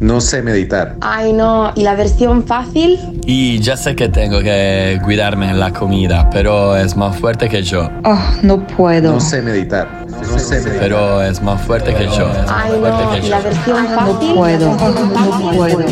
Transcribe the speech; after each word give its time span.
No 0.00 0.20
sé 0.22 0.40
meditar. 0.42 0.96
Ay, 1.02 1.34
no. 1.34 1.72
¿Y 1.76 1.82
la 1.82 1.94
versión 1.94 2.42
fácil? 2.46 2.98
Y 3.26 3.60
ya 3.60 3.76
sé 3.76 3.94
que 3.94 4.08
tengo 4.08 4.40
que 4.40 4.98
cuidarme 5.04 5.50
en 5.50 5.60
la 5.60 5.72
comida, 5.74 6.30
pero 6.32 6.74
es 6.74 6.96
más 6.96 7.16
fuerte 7.18 7.50
que 7.50 7.62
yo. 7.62 7.90
Oh, 8.04 8.18
no 8.42 8.66
puedo. 8.66 9.12
No 9.12 9.20
sé 9.20 9.42
meditar. 9.42 10.06
No 10.08 10.38
sé 10.38 10.54
meditar. 10.60 10.78
Pero 10.80 11.22
es 11.22 11.42
más 11.42 11.60
fuerte 11.60 11.94
que 11.94 12.04
yo. 12.06 12.32
Ay, 12.48 12.72
no. 12.80 13.10
que 13.12 13.18
¿Y 13.18 13.22
yo. 13.24 13.28
la 13.28 13.40
versión 13.40 13.82
No 13.84 13.94
fácil? 14.14 14.34
puedo. 14.34 14.70
No 14.70 15.52
puedo. 15.54 15.86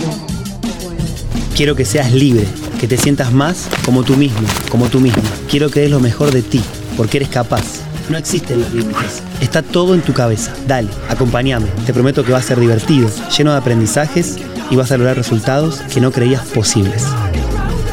Quiero 1.54 1.76
que 1.76 1.84
seas 1.84 2.10
libre, 2.12 2.46
que 2.80 2.86
te 2.88 2.96
sientas 2.96 3.30
más 3.32 3.68
como 3.84 4.04
tú 4.04 4.16
mismo, 4.16 4.46
como 4.70 4.86
tú 4.86 5.00
misma. 5.00 5.22
Quiero 5.50 5.68
que 5.70 5.80
des 5.80 5.90
lo 5.90 6.00
mejor 6.00 6.30
de 6.30 6.40
ti, 6.40 6.62
porque 6.96 7.18
eres 7.18 7.28
capaz. 7.28 7.62
No 8.08 8.16
existen 8.16 8.60
los 8.60 8.72
límites. 8.72 9.22
Está 9.40 9.62
todo 9.62 9.94
en 9.94 10.00
tu 10.00 10.14
cabeza. 10.14 10.54
Dale, 10.66 10.88
acompáñame. 11.08 11.66
Te 11.84 11.92
prometo 11.92 12.24
que 12.24 12.32
va 12.32 12.38
a 12.38 12.42
ser 12.42 12.58
divertido, 12.58 13.10
lleno 13.36 13.52
de 13.52 13.58
aprendizajes 13.58 14.38
y 14.70 14.76
vas 14.76 14.90
a 14.92 14.96
lograr 14.96 15.16
resultados 15.16 15.80
que 15.92 16.00
no 16.00 16.10
creías 16.10 16.46
posibles. 16.46 17.04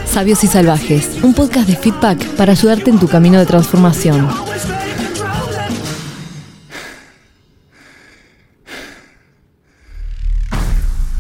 Sabios 0.06 0.44
y 0.46 0.48
Salvajes, 0.48 1.22
un 1.24 1.34
podcast 1.34 1.68
de 1.68 1.76
feedback 1.76 2.26
para 2.36 2.54
ayudarte 2.54 2.90
en 2.90 3.00
tu 3.00 3.08
camino 3.10 3.38
de 3.38 3.46
transformación. 3.46 4.30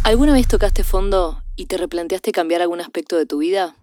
¿Alguna 0.03 0.33
vez 0.33 0.47
tocaste 0.47 0.85
fondo 0.85 1.41
y 1.57 1.65
te 1.65 1.77
replanteaste 1.77 2.31
cambiar 2.31 2.61
algún 2.61 2.79
aspecto 2.79 3.17
de 3.17 3.25
tu 3.25 3.39
vida? 3.39 3.75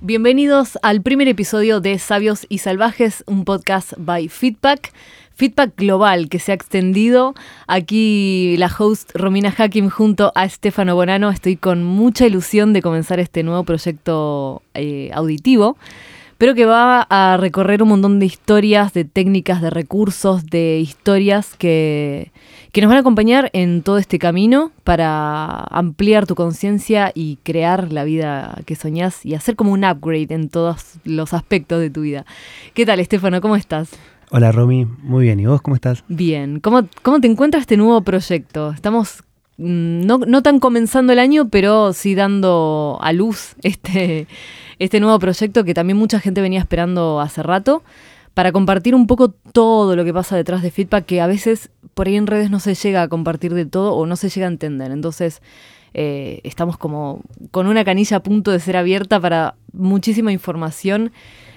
Bienvenidos 0.00 0.78
al 0.82 1.02
primer 1.02 1.26
episodio 1.26 1.80
de 1.80 1.98
Sabios 1.98 2.46
y 2.48 2.58
Salvajes, 2.58 3.24
un 3.26 3.44
podcast 3.44 3.94
by 3.96 4.28
Feedback. 4.28 4.92
Feedback 5.34 5.72
global 5.76 6.28
que 6.28 6.38
se 6.38 6.52
ha 6.52 6.54
extendido. 6.54 7.34
Aquí 7.66 8.56
la 8.58 8.70
host 8.78 9.10
Romina 9.14 9.52
Hakim 9.58 9.90
junto 9.90 10.30
a 10.36 10.44
Estefano 10.44 10.94
Bonano. 10.94 11.30
Estoy 11.30 11.56
con 11.56 11.82
mucha 11.82 12.28
ilusión 12.28 12.72
de 12.72 12.80
comenzar 12.80 13.18
este 13.18 13.42
nuevo 13.42 13.64
proyecto 13.64 14.62
eh, 14.74 15.10
auditivo, 15.12 15.76
pero 16.38 16.54
que 16.54 16.66
va 16.66 17.02
a 17.02 17.36
recorrer 17.36 17.82
un 17.82 17.90
montón 17.90 18.20
de 18.20 18.26
historias, 18.26 18.92
de 18.92 19.04
técnicas, 19.04 19.60
de 19.60 19.70
recursos, 19.70 20.46
de 20.46 20.78
historias 20.78 21.56
que, 21.56 22.30
que 22.72 22.80
nos 22.80 22.88
van 22.88 22.98
a 22.98 23.00
acompañar 23.00 23.50
en 23.52 23.82
todo 23.82 23.98
este 23.98 24.20
camino 24.20 24.70
para 24.84 25.64
ampliar 25.64 26.26
tu 26.26 26.36
conciencia 26.36 27.10
y 27.12 27.38
crear 27.42 27.92
la 27.92 28.04
vida 28.04 28.60
que 28.66 28.76
soñás 28.76 29.26
y 29.26 29.34
hacer 29.34 29.56
como 29.56 29.72
un 29.72 29.84
upgrade 29.84 30.28
en 30.30 30.48
todos 30.48 31.00
los 31.04 31.34
aspectos 31.34 31.80
de 31.80 31.90
tu 31.90 32.02
vida. 32.02 32.24
¿Qué 32.72 32.86
tal, 32.86 33.00
Estefano? 33.00 33.40
¿Cómo 33.40 33.56
estás? 33.56 33.90
Hola 34.30 34.52
Romy, 34.52 34.84
muy 34.84 35.24
bien. 35.24 35.40
¿Y 35.40 35.46
vos 35.46 35.60
cómo 35.62 35.74
estás? 35.74 36.04
Bien. 36.06 36.60
¿Cómo, 36.60 36.86
cómo 37.02 37.20
te 37.20 37.26
encuentras 37.26 37.62
este 37.62 37.76
nuevo 37.76 38.02
proyecto? 38.02 38.70
Estamos 38.70 39.24
no, 39.58 40.18
no 40.18 40.42
tan 40.42 40.60
comenzando 40.60 41.12
el 41.12 41.18
año, 41.18 41.48
pero 41.48 41.92
sí 41.92 42.14
dando 42.14 42.98
a 43.02 43.12
luz 43.12 43.56
este, 43.62 44.26
este 44.78 45.00
nuevo 45.00 45.18
proyecto 45.18 45.64
que 45.64 45.74
también 45.74 45.98
mucha 45.98 46.20
gente 46.20 46.40
venía 46.40 46.60
esperando 46.60 47.20
hace 47.20 47.42
rato 47.42 47.82
para 48.34 48.52
compartir 48.52 48.94
un 48.94 49.08
poco 49.08 49.30
todo 49.30 49.96
lo 49.96 50.04
que 50.04 50.14
pasa 50.14 50.36
detrás 50.36 50.62
de 50.62 50.70
Feedback, 50.70 51.06
que 51.06 51.20
a 51.20 51.26
veces 51.26 51.70
por 51.94 52.06
ahí 52.06 52.14
en 52.14 52.28
redes 52.28 52.50
no 52.50 52.60
se 52.60 52.76
llega 52.76 53.02
a 53.02 53.08
compartir 53.08 53.52
de 53.52 53.66
todo 53.66 53.94
o 53.94 54.06
no 54.06 54.14
se 54.14 54.28
llega 54.28 54.46
a 54.46 54.50
entender. 54.50 54.92
Entonces, 54.92 55.42
eh, 55.92 56.40
estamos 56.44 56.78
como 56.78 57.22
con 57.50 57.66
una 57.66 57.84
canilla 57.84 58.18
a 58.18 58.22
punto 58.22 58.52
de 58.52 58.60
ser 58.60 58.76
abierta 58.76 59.18
para 59.18 59.56
muchísima 59.72 60.30
información 60.30 61.10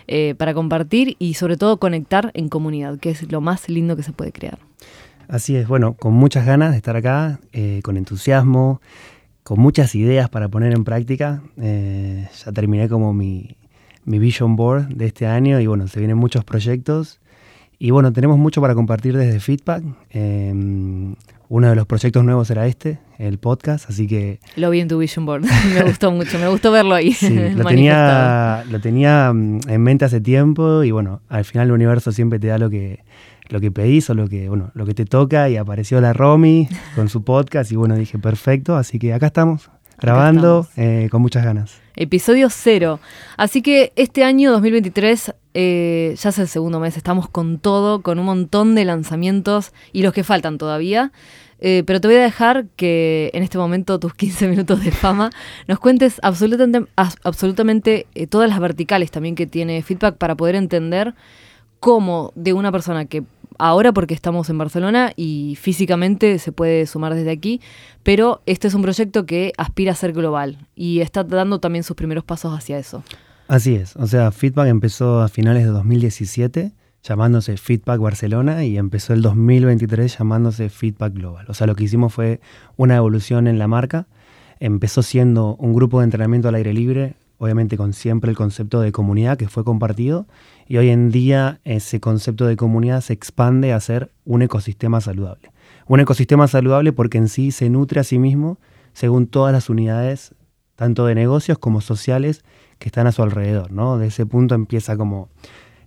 eh, 0.07 0.33
para 0.35 0.55
compartir 0.55 1.15
y 1.19 1.35
sobre 1.35 1.55
todo 1.55 1.77
conectar 1.77 2.31
en 2.33 2.49
comunidad, 2.49 2.97
que 2.97 3.11
es 3.11 3.31
lo 3.31 3.41
más 3.41 3.69
lindo 3.69 3.95
que 3.95 4.01
se 4.01 4.13
puede 4.13 4.31
crear. 4.31 4.57
Así 5.31 5.55
es, 5.55 5.65
bueno, 5.65 5.93
con 5.93 6.13
muchas 6.13 6.45
ganas 6.45 6.71
de 6.71 6.77
estar 6.77 6.97
acá, 6.97 7.39
eh, 7.53 7.79
con 7.83 7.95
entusiasmo, 7.95 8.81
con 9.43 9.61
muchas 9.61 9.95
ideas 9.95 10.29
para 10.29 10.49
poner 10.49 10.73
en 10.73 10.83
práctica. 10.83 11.41
Eh, 11.57 12.27
ya 12.43 12.51
terminé 12.51 12.89
como 12.89 13.13
mi, 13.13 13.55
mi 14.03 14.19
vision 14.19 14.57
board 14.57 14.89
de 14.89 15.05
este 15.05 15.27
año 15.27 15.61
y 15.61 15.67
bueno, 15.67 15.87
se 15.87 16.01
vienen 16.01 16.17
muchos 16.17 16.43
proyectos. 16.43 17.21
Y 17.79 17.91
bueno, 17.91 18.11
tenemos 18.11 18.39
mucho 18.39 18.59
para 18.59 18.75
compartir 18.75 19.15
desde 19.15 19.39
Feedback. 19.39 19.85
Eh, 20.09 20.53
uno 21.47 21.69
de 21.69 21.75
los 21.75 21.85
proyectos 21.85 22.25
nuevos 22.25 22.49
era 22.49 22.67
este, 22.67 22.99
el 23.17 23.37
podcast, 23.37 23.89
así 23.89 24.07
que 24.07 24.41
Lo 24.57 24.69
vi 24.69 24.81
en 24.81 24.89
tu 24.89 24.97
vision 24.97 25.25
board, 25.25 25.43
me 25.73 25.83
gustó 25.83 26.11
mucho, 26.11 26.39
me 26.39 26.49
gustó 26.49 26.73
verlo 26.73 26.93
ahí. 26.93 27.13
sí, 27.13 27.29
lo, 27.55 27.63
tenía, 27.63 28.65
lo 28.69 28.81
tenía 28.81 29.31
mm, 29.31 29.61
en 29.69 29.81
mente 29.81 30.03
hace 30.03 30.19
tiempo 30.19 30.83
y 30.83 30.91
bueno, 30.91 31.21
al 31.29 31.45
final 31.45 31.67
el 31.67 31.73
universo 31.73 32.11
siempre 32.11 32.37
te 32.37 32.47
da 32.47 32.57
lo 32.57 32.69
que, 32.69 32.99
lo 33.51 33.59
que 33.59 33.71
pedís 33.71 34.09
o 34.09 34.13
lo 34.13 34.27
que, 34.27 34.49
bueno, 34.49 34.71
lo 34.73 34.85
que 34.85 34.93
te 34.93 35.05
toca 35.05 35.49
y 35.49 35.57
apareció 35.57 36.01
la 36.01 36.13
Romy 36.13 36.67
con 36.95 37.09
su 37.09 37.23
podcast 37.23 37.71
y 37.71 37.75
bueno, 37.75 37.95
dije 37.95 38.17
perfecto, 38.17 38.77
así 38.77 38.97
que 38.97 39.13
acá 39.13 39.27
estamos, 39.27 39.69
grabando 39.99 40.61
estamos. 40.69 40.77
eh, 40.77 41.09
con 41.11 41.21
muchas 41.21 41.43
ganas. 41.43 41.79
Episodio 41.97 42.49
cero. 42.49 42.99
Así 43.35 43.61
que 43.61 43.91
este 43.97 44.23
año 44.23 44.51
2023 44.53 45.33
eh, 45.53 46.15
ya 46.17 46.29
es 46.29 46.39
el 46.39 46.47
segundo 46.47 46.79
mes, 46.79 46.95
estamos 46.95 47.29
con 47.29 47.59
todo, 47.59 48.01
con 48.01 48.17
un 48.17 48.25
montón 48.25 48.73
de 48.75 48.85
lanzamientos 48.85 49.73
y 49.91 50.01
los 50.01 50.13
que 50.13 50.23
faltan 50.23 50.57
todavía. 50.57 51.11
Eh, 51.63 51.83
pero 51.85 52.01
te 52.01 52.07
voy 52.07 52.17
a 52.17 52.23
dejar 52.23 52.65
que 52.75 53.29
en 53.33 53.43
este 53.43 53.59
momento, 53.59 53.99
tus 53.99 54.15
15 54.15 54.47
minutos 54.47 54.83
de 54.83 54.89
fama, 54.89 55.29
nos 55.67 55.77
cuentes 55.77 56.19
absolutamente, 56.23 56.89
absolutamente 56.95 58.07
todas 58.29 58.49
las 58.49 58.59
verticales 58.59 59.11
también 59.11 59.35
que 59.35 59.45
tiene 59.45 59.83
Feedback 59.83 60.15
para 60.15 60.33
poder 60.33 60.55
entender 60.55 61.13
cómo 61.81 62.31
de 62.35 62.53
una 62.53 62.71
persona 62.71 63.05
que 63.05 63.23
ahora 63.57 63.91
porque 63.91 64.13
estamos 64.13 64.49
en 64.49 64.57
Barcelona 64.57 65.11
y 65.17 65.57
físicamente 65.59 66.39
se 66.39 66.51
puede 66.51 66.85
sumar 66.85 67.13
desde 67.15 67.31
aquí, 67.31 67.59
pero 68.03 68.41
este 68.45 68.67
es 68.67 68.75
un 68.75 68.83
proyecto 68.83 69.25
que 69.25 69.51
aspira 69.57 69.91
a 69.91 69.95
ser 69.95 70.13
global 70.13 70.67
y 70.75 71.01
está 71.01 71.23
dando 71.23 71.59
también 71.59 71.83
sus 71.83 71.97
primeros 71.97 72.23
pasos 72.23 72.57
hacia 72.57 72.77
eso. 72.77 73.03
Así 73.47 73.75
es, 73.75 73.95
o 73.97 74.07
sea, 74.07 74.31
Feedback 74.31 74.67
empezó 74.67 75.21
a 75.21 75.27
finales 75.27 75.65
de 75.65 75.71
2017 75.71 76.71
llamándose 77.03 77.57
Feedback 77.57 77.99
Barcelona 77.99 78.63
y 78.63 78.77
empezó 78.77 79.13
el 79.13 79.23
2023 79.23 80.19
llamándose 80.19 80.69
Feedback 80.69 81.13
Global. 81.15 81.47
O 81.49 81.55
sea, 81.55 81.65
lo 81.65 81.75
que 81.75 81.83
hicimos 81.83 82.13
fue 82.13 82.41
una 82.77 82.95
evolución 82.95 83.47
en 83.47 83.57
la 83.57 83.67
marca. 83.67 84.05
Empezó 84.59 85.01
siendo 85.01 85.55
un 85.55 85.73
grupo 85.73 85.99
de 85.99 86.03
entrenamiento 86.03 86.47
al 86.47 86.55
aire 86.55 86.73
libre, 86.73 87.15
obviamente 87.39 87.75
con 87.75 87.93
siempre 87.93 88.29
el 88.29 88.37
concepto 88.37 88.81
de 88.81 88.91
comunidad 88.91 89.35
que 89.35 89.49
fue 89.49 89.63
compartido 89.63 90.27
y 90.71 90.77
hoy 90.77 90.87
en 90.87 91.11
día 91.11 91.59
ese 91.65 91.99
concepto 91.99 92.45
de 92.47 92.55
comunidad 92.55 93.01
se 93.01 93.11
expande 93.11 93.73
a 93.73 93.79
ser 93.81 94.09
un 94.23 94.41
ecosistema 94.41 95.01
saludable. 95.01 95.51
Un 95.85 95.99
ecosistema 95.99 96.47
saludable 96.47 96.93
porque 96.93 97.17
en 97.17 97.27
sí 97.27 97.51
se 97.51 97.69
nutre 97.69 97.99
a 97.99 98.05
sí 98.05 98.17
mismo 98.19 98.57
según 98.93 99.27
todas 99.27 99.51
las 99.51 99.69
unidades, 99.69 100.33
tanto 100.77 101.05
de 101.05 101.13
negocios 101.13 101.57
como 101.57 101.81
sociales, 101.81 102.45
que 102.79 102.87
están 102.87 103.05
a 103.05 103.11
su 103.11 103.21
alrededor. 103.21 103.73
¿no? 103.73 103.97
De 103.97 104.07
ese 104.07 104.25
punto 104.25 104.55
empieza 104.55 104.95
como 104.95 105.27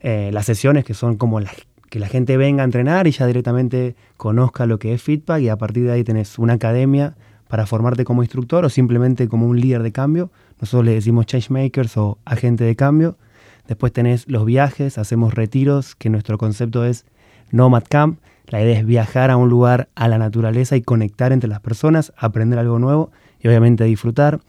eh, 0.00 0.28
las 0.34 0.44
sesiones 0.44 0.84
que 0.84 0.92
son 0.92 1.16
como 1.16 1.40
las 1.40 1.54
que 1.88 1.98
la 1.98 2.08
gente 2.08 2.36
venga 2.36 2.62
a 2.62 2.66
entrenar 2.66 3.06
y 3.06 3.12
ya 3.12 3.26
directamente 3.26 3.96
conozca 4.18 4.66
lo 4.66 4.78
que 4.78 4.92
es 4.92 5.02
feedback 5.02 5.40
y 5.40 5.48
a 5.48 5.56
partir 5.56 5.84
de 5.84 5.92
ahí 5.92 6.04
tenés 6.04 6.38
una 6.38 6.52
academia 6.52 7.16
para 7.48 7.64
formarte 7.64 8.04
como 8.04 8.22
instructor 8.22 8.66
o 8.66 8.68
simplemente 8.68 9.28
como 9.28 9.46
un 9.46 9.58
líder 9.58 9.82
de 9.82 9.92
cambio. 9.92 10.30
Nosotros 10.60 10.84
le 10.84 10.92
decimos 10.92 11.24
changemakers 11.24 11.96
o 11.96 12.18
agente 12.26 12.64
de 12.64 12.76
cambio. 12.76 13.16
Después 13.66 13.92
tenés 13.92 14.28
los 14.28 14.44
viajes, 14.44 14.98
hacemos 14.98 15.34
retiros, 15.34 15.94
que 15.94 16.10
nuestro 16.10 16.38
concepto 16.38 16.84
es 16.84 17.06
Nomad 17.50 17.84
Camp. 17.88 18.20
La 18.48 18.62
idea 18.62 18.78
es 18.78 18.84
viajar 18.84 19.30
a 19.30 19.36
un 19.36 19.48
lugar, 19.48 19.88
a 19.94 20.08
la 20.08 20.18
naturaleza 20.18 20.76
y 20.76 20.82
conectar 20.82 21.32
entre 21.32 21.48
las 21.48 21.60
personas, 21.60 22.12
aprender 22.16 22.58
algo 22.58 22.78
nuevo 22.78 23.10
y 23.40 23.48
obviamente 23.48 23.84
disfrutar. 23.84 24.40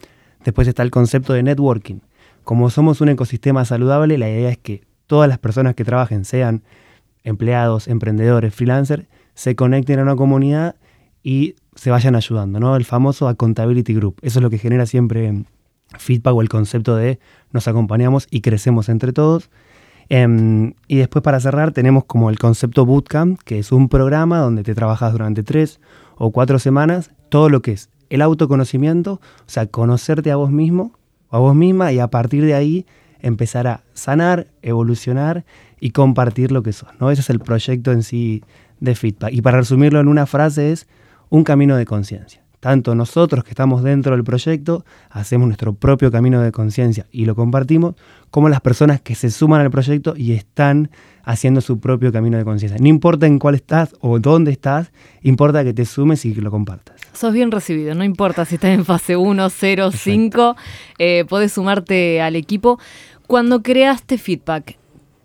Después 0.43 0.67
está 0.67 0.83
el 0.83 0.91
concepto 0.91 1.33
de 1.33 1.43
networking. 1.43 1.99
Como 2.43 2.69
somos 2.69 3.01
un 3.01 3.09
ecosistema 3.09 3.65
saludable, 3.65 4.17
la 4.17 4.29
idea 4.29 4.49
es 4.49 4.57
que 4.57 4.83
todas 5.07 5.29
las 5.29 5.39
personas 5.39 5.75
que 5.75 5.85
trabajen, 5.85 6.25
sean 6.25 6.63
empleados, 7.23 7.87
emprendedores, 7.87 8.53
freelancers, 8.53 9.05
se 9.33 9.55
conecten 9.55 9.99
a 9.99 10.03
una 10.03 10.15
comunidad 10.15 10.75
y 11.23 11.55
se 11.75 11.89
vayan 11.89 12.15
ayudando, 12.15 12.59
¿no? 12.59 12.75
El 12.75 12.85
famoso 12.85 13.27
accountability 13.27 13.93
group. 13.93 14.17
Eso 14.21 14.39
es 14.39 14.43
lo 14.43 14.49
que 14.49 14.59
genera 14.59 14.85
siempre 14.85 15.45
feedback 15.97 16.33
o 16.33 16.41
el 16.41 16.49
concepto 16.49 16.95
de 16.95 17.19
nos 17.51 17.67
acompañamos 17.67 18.27
y 18.29 18.41
crecemos 18.41 18.89
entre 18.89 19.13
todos. 19.13 19.49
Em, 20.09 20.73
y 20.87 20.97
después 20.97 21.23
para 21.23 21.39
cerrar 21.39 21.71
tenemos 21.71 22.05
como 22.05 22.29
el 22.29 22.37
concepto 22.37 22.85
bootcamp, 22.85 23.39
que 23.41 23.59
es 23.59 23.71
un 23.71 23.89
programa 23.89 24.39
donde 24.39 24.63
te 24.63 24.75
trabajas 24.75 25.11
durante 25.13 25.41
tres 25.41 25.79
o 26.17 26.31
cuatro 26.31 26.59
semanas 26.59 27.11
todo 27.29 27.49
lo 27.49 27.61
que 27.61 27.71
es 27.71 27.89
el 28.09 28.21
autoconocimiento, 28.21 29.13
o 29.13 29.47
sea, 29.47 29.65
conocerte 29.65 30.31
a 30.31 30.35
vos 30.35 30.51
mismo 30.51 30.93
o 31.29 31.37
a 31.37 31.39
vos 31.39 31.55
misma 31.55 31.91
y 31.91 31.99
a 31.99 32.07
partir 32.07 32.45
de 32.45 32.53
ahí 32.53 32.85
empezar 33.19 33.67
a 33.67 33.83
sanar, 33.93 34.47
evolucionar 34.61 35.43
y 35.79 35.89
compartir 35.89 36.51
lo 36.51 36.61
que 36.61 36.71
sos, 36.71 36.89
¿no? 36.99 37.09
Ese 37.09 37.21
es 37.21 37.29
el 37.31 37.39
proyecto 37.39 37.91
en 37.91 38.03
sí 38.03 38.43
de 38.79 38.93
feedback. 38.93 39.33
Y 39.33 39.41
para 39.41 39.57
resumirlo 39.57 39.99
en 39.99 40.07
una 40.07 40.27
frase 40.27 40.71
es 40.71 40.87
un 41.29 41.43
camino 41.43 41.75
de 41.75 41.85
conciencia. 41.85 42.44
Tanto 42.65 42.95
nosotros 42.95 43.43
que 43.43 43.51
estamos 43.51 43.83
dentro 43.83 44.15
del 44.15 44.23
proyecto, 44.23 44.85
hacemos 45.11 45.45
nuestro 45.45 45.75
propio 45.75 46.09
camino 46.09 46.41
de 46.41 46.51
conciencia 46.51 47.05
y 47.11 47.25
lo 47.25 47.35
compartimos, 47.35 47.93
como 48.31 48.49
las 48.49 48.59
personas 48.59 49.01
que 49.01 49.13
se 49.13 49.29
suman 49.29 49.61
al 49.61 49.69
proyecto 49.69 50.15
y 50.17 50.31
están 50.31 50.89
haciendo 51.23 51.61
su 51.61 51.79
propio 51.79 52.11
camino 52.11 52.39
de 52.39 52.43
conciencia. 52.43 52.79
No 52.81 52.87
importa 52.87 53.27
en 53.27 53.37
cuál 53.37 53.53
estás 53.53 53.93
o 53.99 54.17
dónde 54.17 54.51
estás, 54.51 54.91
importa 55.21 55.63
que 55.63 55.75
te 55.75 55.85
sumes 55.85 56.25
y 56.25 56.33
que 56.33 56.41
lo 56.41 56.49
compartas. 56.49 56.99
Sos 57.13 57.33
bien 57.33 57.51
recibido, 57.51 57.93
no 57.93 58.03
importa 58.03 58.45
si 58.45 58.55
estás 58.55 58.71
en 58.71 58.83
fase 58.83 59.15
1, 59.15 59.47
0, 59.47 59.91
5, 59.91 60.55
eh, 60.97 61.23
podés 61.29 61.51
sumarte 61.51 62.19
al 62.19 62.35
equipo. 62.35 62.79
Cuando 63.27 63.61
creaste 63.61 64.17
Feedback, 64.17 64.79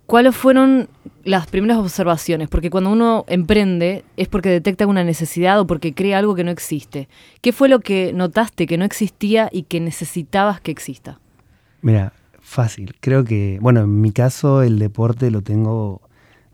¿cuáles 0.04 0.36
fueron 0.36 0.90
las 1.24 1.46
primeras 1.46 1.78
observaciones? 1.78 2.48
Porque 2.48 2.70
cuando 2.70 2.90
uno 2.90 3.24
emprende 3.28 4.04
es 4.16 4.28
porque 4.28 4.48
detecta 4.48 4.86
una 4.86 5.04
necesidad 5.04 5.60
o 5.60 5.66
porque 5.66 5.94
crea 5.94 6.18
algo 6.18 6.34
que 6.34 6.44
no 6.44 6.50
existe. 6.50 7.08
¿Qué 7.40 7.52
fue 7.52 7.68
lo 7.68 7.80
que 7.80 8.12
notaste 8.12 8.66
que 8.66 8.78
no 8.78 8.84
existía 8.84 9.48
y 9.52 9.64
que 9.64 9.80
necesitabas 9.80 10.60
que 10.60 10.70
exista? 10.70 11.18
Mira, 11.82 12.12
fácil. 12.40 12.94
Creo 13.00 13.24
que, 13.24 13.58
bueno, 13.60 13.80
en 13.80 14.00
mi 14.00 14.12
caso 14.12 14.62
el 14.62 14.78
deporte 14.78 15.30
lo 15.30 15.42
tengo 15.42 16.02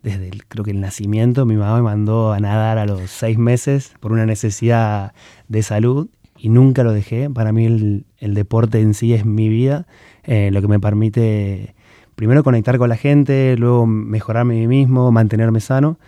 desde 0.03 0.29
el, 0.29 0.45
creo 0.47 0.65
que 0.65 0.71
el 0.71 0.81
nacimiento. 0.81 1.47
Mi 1.47 1.57
mamá 1.57 1.77
me 1.77 1.83
mandó 1.83 2.33
a 2.33 2.41
nadar 2.41 2.79
a 2.79 2.87
los 2.87 3.11
seis 3.11 3.39
meses 3.39 3.93
por 4.01 4.13
una 4.13 4.27
necesidad 4.27 5.13
de 5.49 5.63
salud 5.63 6.09
y 6.37 6.49
nunca 6.49 6.85
lo 6.85 6.93
dejé. 6.93 7.31
Para 7.31 7.53
mí 7.53 7.65
el, 7.67 8.05
el 8.19 8.35
deporte 8.35 8.81
en 8.81 8.95
sí 8.95 9.15
es 9.15 9.25
mi 9.25 9.49
vida, 9.49 9.87
eh, 10.25 10.51
lo 10.53 10.61
que 10.61 10.69
me 10.69 10.81
permite 10.81 11.75
primero 12.17 12.43
conectar 12.43 12.79
con 12.79 12.89
la 12.89 12.97
gente, 12.97 13.55
luego 13.57 13.87
mejorarme 13.87 14.57
a 14.57 14.59
mí 14.59 14.67
mismo, 14.67 15.13
mantenerme 15.13 15.61
sano. 15.61 15.99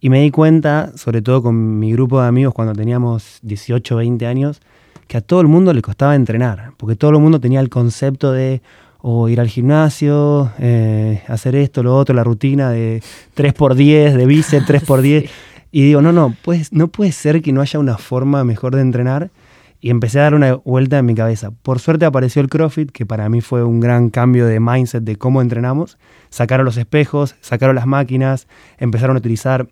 Y 0.00 0.08
me 0.08 0.22
di 0.22 0.30
cuenta, 0.30 0.92
sobre 0.96 1.20
todo 1.20 1.42
con 1.42 1.78
mi 1.78 1.92
grupo 1.92 2.22
de 2.22 2.28
amigos 2.28 2.54
cuando 2.54 2.72
teníamos 2.72 3.40
18, 3.42 3.96
20 3.96 4.26
años, 4.26 4.60
que 5.08 5.16
a 5.16 5.20
todo 5.20 5.40
el 5.40 5.48
mundo 5.48 5.74
le 5.74 5.82
costaba 5.82 6.14
entrenar, 6.14 6.72
porque 6.76 6.94
todo 6.94 7.10
el 7.10 7.18
mundo 7.18 7.40
tenía 7.40 7.60
el 7.60 7.68
concepto 7.68 8.32
de 8.32 8.62
o 9.00 9.28
ir 9.28 9.40
al 9.40 9.48
gimnasio, 9.48 10.50
eh, 10.58 11.22
hacer 11.28 11.54
esto, 11.54 11.82
lo 11.82 11.96
otro, 11.96 12.14
la 12.14 12.24
rutina 12.24 12.70
de 12.70 13.02
3x10, 13.36 14.14
de 14.14 14.26
bíceps 14.26 14.66
3x10. 14.66 15.22
sí. 15.22 15.30
Y 15.70 15.82
digo, 15.82 16.00
no, 16.00 16.12
no, 16.12 16.34
pues, 16.42 16.72
no 16.72 16.88
puede 16.88 17.12
ser 17.12 17.42
que 17.42 17.52
no 17.52 17.60
haya 17.60 17.78
una 17.78 17.98
forma 17.98 18.42
mejor 18.44 18.74
de 18.74 18.80
entrenar. 18.80 19.30
Y 19.80 19.90
empecé 19.90 20.18
a 20.18 20.24
dar 20.24 20.34
una 20.34 20.54
vuelta 20.54 20.98
en 20.98 21.06
mi 21.06 21.14
cabeza. 21.14 21.50
Por 21.50 21.78
suerte 21.78 22.04
apareció 22.04 22.42
el 22.42 22.48
CrossFit, 22.48 22.90
que 22.90 23.06
para 23.06 23.28
mí 23.28 23.40
fue 23.40 23.62
un 23.62 23.80
gran 23.80 24.10
cambio 24.10 24.46
de 24.46 24.58
mindset 24.58 25.04
de 25.04 25.16
cómo 25.16 25.40
entrenamos. 25.40 25.98
Sacaron 26.30 26.64
los 26.66 26.76
espejos, 26.76 27.36
sacaron 27.40 27.76
las 27.76 27.86
máquinas, 27.86 28.48
empezaron 28.78 29.16
a 29.16 29.20
utilizar 29.20 29.68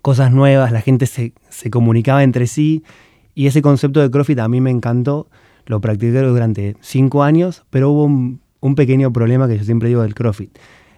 cosas 0.00 0.32
nuevas, 0.32 0.72
la 0.72 0.80
gente 0.80 1.06
se, 1.06 1.34
se 1.50 1.70
comunicaba 1.70 2.22
entre 2.22 2.46
sí. 2.46 2.84
Y 3.34 3.46
ese 3.46 3.62
concepto 3.62 4.00
de 4.00 4.10
CrossFit 4.10 4.38
a 4.38 4.48
mí 4.48 4.60
me 4.60 4.70
encantó. 4.70 5.28
Lo 5.66 5.80
practiqué 5.80 6.20
durante 6.20 6.76
cinco 6.80 7.22
años, 7.22 7.64
pero 7.70 7.90
hubo 7.90 8.04
un, 8.04 8.74
pequeño 8.76 9.12
problema 9.12 9.46
que 9.48 9.58
yo 9.58 9.64
siempre 9.64 9.88
digo 9.88 10.02
del 10.02 10.14
CrossFit. 10.14 10.56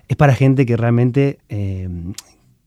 Es 0.08 0.16
para 0.16 0.34
gente 0.34 0.66
que 0.66 0.76
realmente 0.76 1.38
eh, 1.49 1.88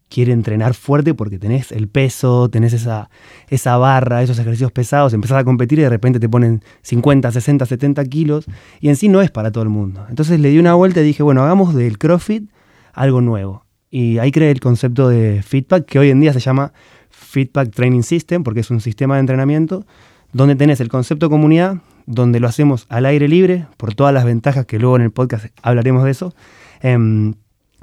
quiere 0.10 0.34
entrenar 0.34 0.74
fuerte 0.74 1.14
porque 1.14 1.40
tenés 1.40 1.72
el 1.72 1.88
peso, 1.88 2.50
tenés 2.50 2.74
esa, 2.74 3.10
esa 3.48 3.78
barra, 3.78 4.22
esos 4.24 4.40
ejercicios 4.40 4.72
pesados, 4.72 5.14
empezás 5.14 5.38
a 5.38 5.44
competir 5.44 5.80
y 5.80 5.84
de 5.84 5.90
repente 5.90 6.20
te 6.20 6.28
ponen 6.28 6.64
50, 6.82 7.32
60, 7.32 7.66
70 7.66 8.04
kilos 8.06 8.46
y 8.82 8.90
en 8.90 8.96
sí 8.96 9.08
no 9.08 9.22
es 9.22 9.32
para 9.32 9.52
todo 9.52 9.64
el 9.64 9.70
mundo. 9.70 10.06
Entonces 10.10 10.40
le 10.40 10.50
di 10.50 10.60
una 10.60 10.74
vuelta 10.74 11.02
y 11.02 11.04
dije, 11.04 11.24
bueno, 11.24 11.44
hagamos 11.44 11.76
del 11.76 11.98
CrossFit 11.98 12.50
algo 12.94 13.22
nuevo. 13.22 13.66
Y 13.92 14.18
ahí 14.18 14.32
creé 14.32 14.52
el 14.52 14.60
concepto 14.60 15.10
de 15.10 15.42
Feedback, 15.42 15.86
que 15.86 16.00
hoy 16.00 16.10
en 16.10 16.20
día 16.20 16.34
se 16.34 16.40
llama 16.40 16.74
Feedback 17.10 17.72
Training 17.72 18.04
System, 18.04 18.44
porque 18.44 18.60
es 18.60 18.70
un 18.70 18.82
sistema 18.82 19.16
de 19.16 19.22
entrenamiento 19.22 19.86
donde 20.32 20.56
tenés 20.56 20.80
el 20.80 20.90
concepto 20.90 21.30
comunidad, 21.30 21.78
donde 22.06 22.40
lo 22.40 22.48
hacemos 22.48 22.86
al 22.90 23.06
aire 23.06 23.28
libre, 23.28 23.66
por 23.78 23.96
todas 23.96 24.14
las 24.14 24.26
ventajas 24.26 24.66
que 24.66 24.78
luego 24.78 24.96
en 24.96 25.04
el 25.04 25.12
podcast 25.12 25.48
hablaremos 25.64 26.04
de 26.04 26.12
eso, 26.12 26.36
eh, 26.82 27.34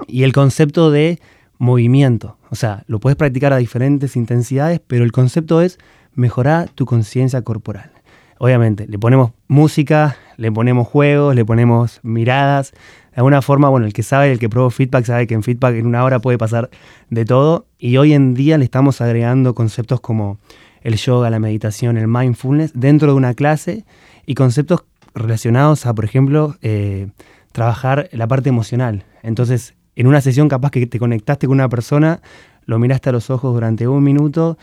y 0.07 0.23
el 0.23 0.31
concepto 0.31 0.91
de 0.91 1.19
movimiento. 1.57 2.37
O 2.49 2.55
sea, 2.55 2.83
lo 2.87 2.99
puedes 2.99 3.15
practicar 3.15 3.53
a 3.53 3.57
diferentes 3.57 4.15
intensidades, 4.15 4.81
pero 4.85 5.03
el 5.03 5.11
concepto 5.11 5.61
es 5.61 5.79
mejorar 6.13 6.69
tu 6.69 6.85
conciencia 6.85 7.41
corporal. 7.41 7.91
Obviamente, 8.39 8.85
le 8.87 8.99
ponemos 8.99 9.31
música, 9.47 10.17
le 10.37 10.51
ponemos 10.51 10.87
juegos, 10.87 11.35
le 11.35 11.43
ponemos 11.43 11.99
miradas. 12.03 12.71
De 12.71 13.17
alguna 13.17 13.41
forma, 13.41 13.69
bueno, 13.69 13.87
el 13.87 13.93
que 13.93 14.03
sabe, 14.03 14.31
el 14.31 14.39
que 14.39 14.49
probó 14.49 14.69
feedback, 14.69 15.05
sabe 15.05 15.27
que 15.27 15.33
en 15.33 15.41
feedback 15.41 15.75
en 15.75 15.87
una 15.87 16.03
hora 16.03 16.19
puede 16.19 16.37
pasar 16.37 16.69
de 17.09 17.25
todo. 17.25 17.65
Y 17.79 17.97
hoy 17.97 18.13
en 18.13 18.35
día 18.35 18.57
le 18.57 18.65
estamos 18.65 19.01
agregando 19.01 19.55
conceptos 19.55 20.01
como 20.01 20.37
el 20.81 20.95
yoga, 20.97 21.29
la 21.29 21.39
meditación, 21.39 21.97
el 21.97 22.07
mindfulness 22.07 22.71
dentro 22.75 23.09
de 23.09 23.17
una 23.17 23.33
clase 23.33 23.85
y 24.25 24.35
conceptos 24.35 24.85
relacionados 25.15 25.85
a, 25.87 25.95
por 25.95 26.05
ejemplo, 26.05 26.55
eh, 26.61 27.07
trabajar 27.51 28.07
la 28.11 28.27
parte 28.27 28.49
emocional. 28.49 29.03
Entonces, 29.23 29.73
en 29.97 30.05
una 30.05 30.21
sesión 30.21 30.47
capaz 30.47 30.69
que 30.69 30.85
te 30.85 30.99
conectaste 30.99 31.47
con 31.47 31.55
una 31.55 31.69
persona, 31.69 32.21
lo 32.65 32.77
miraste 32.77 33.09
a 33.09 33.11
los 33.11 33.31
ojos 33.31 33.51
durante 33.51 33.87
un 33.87 34.03
minuto 34.03 34.57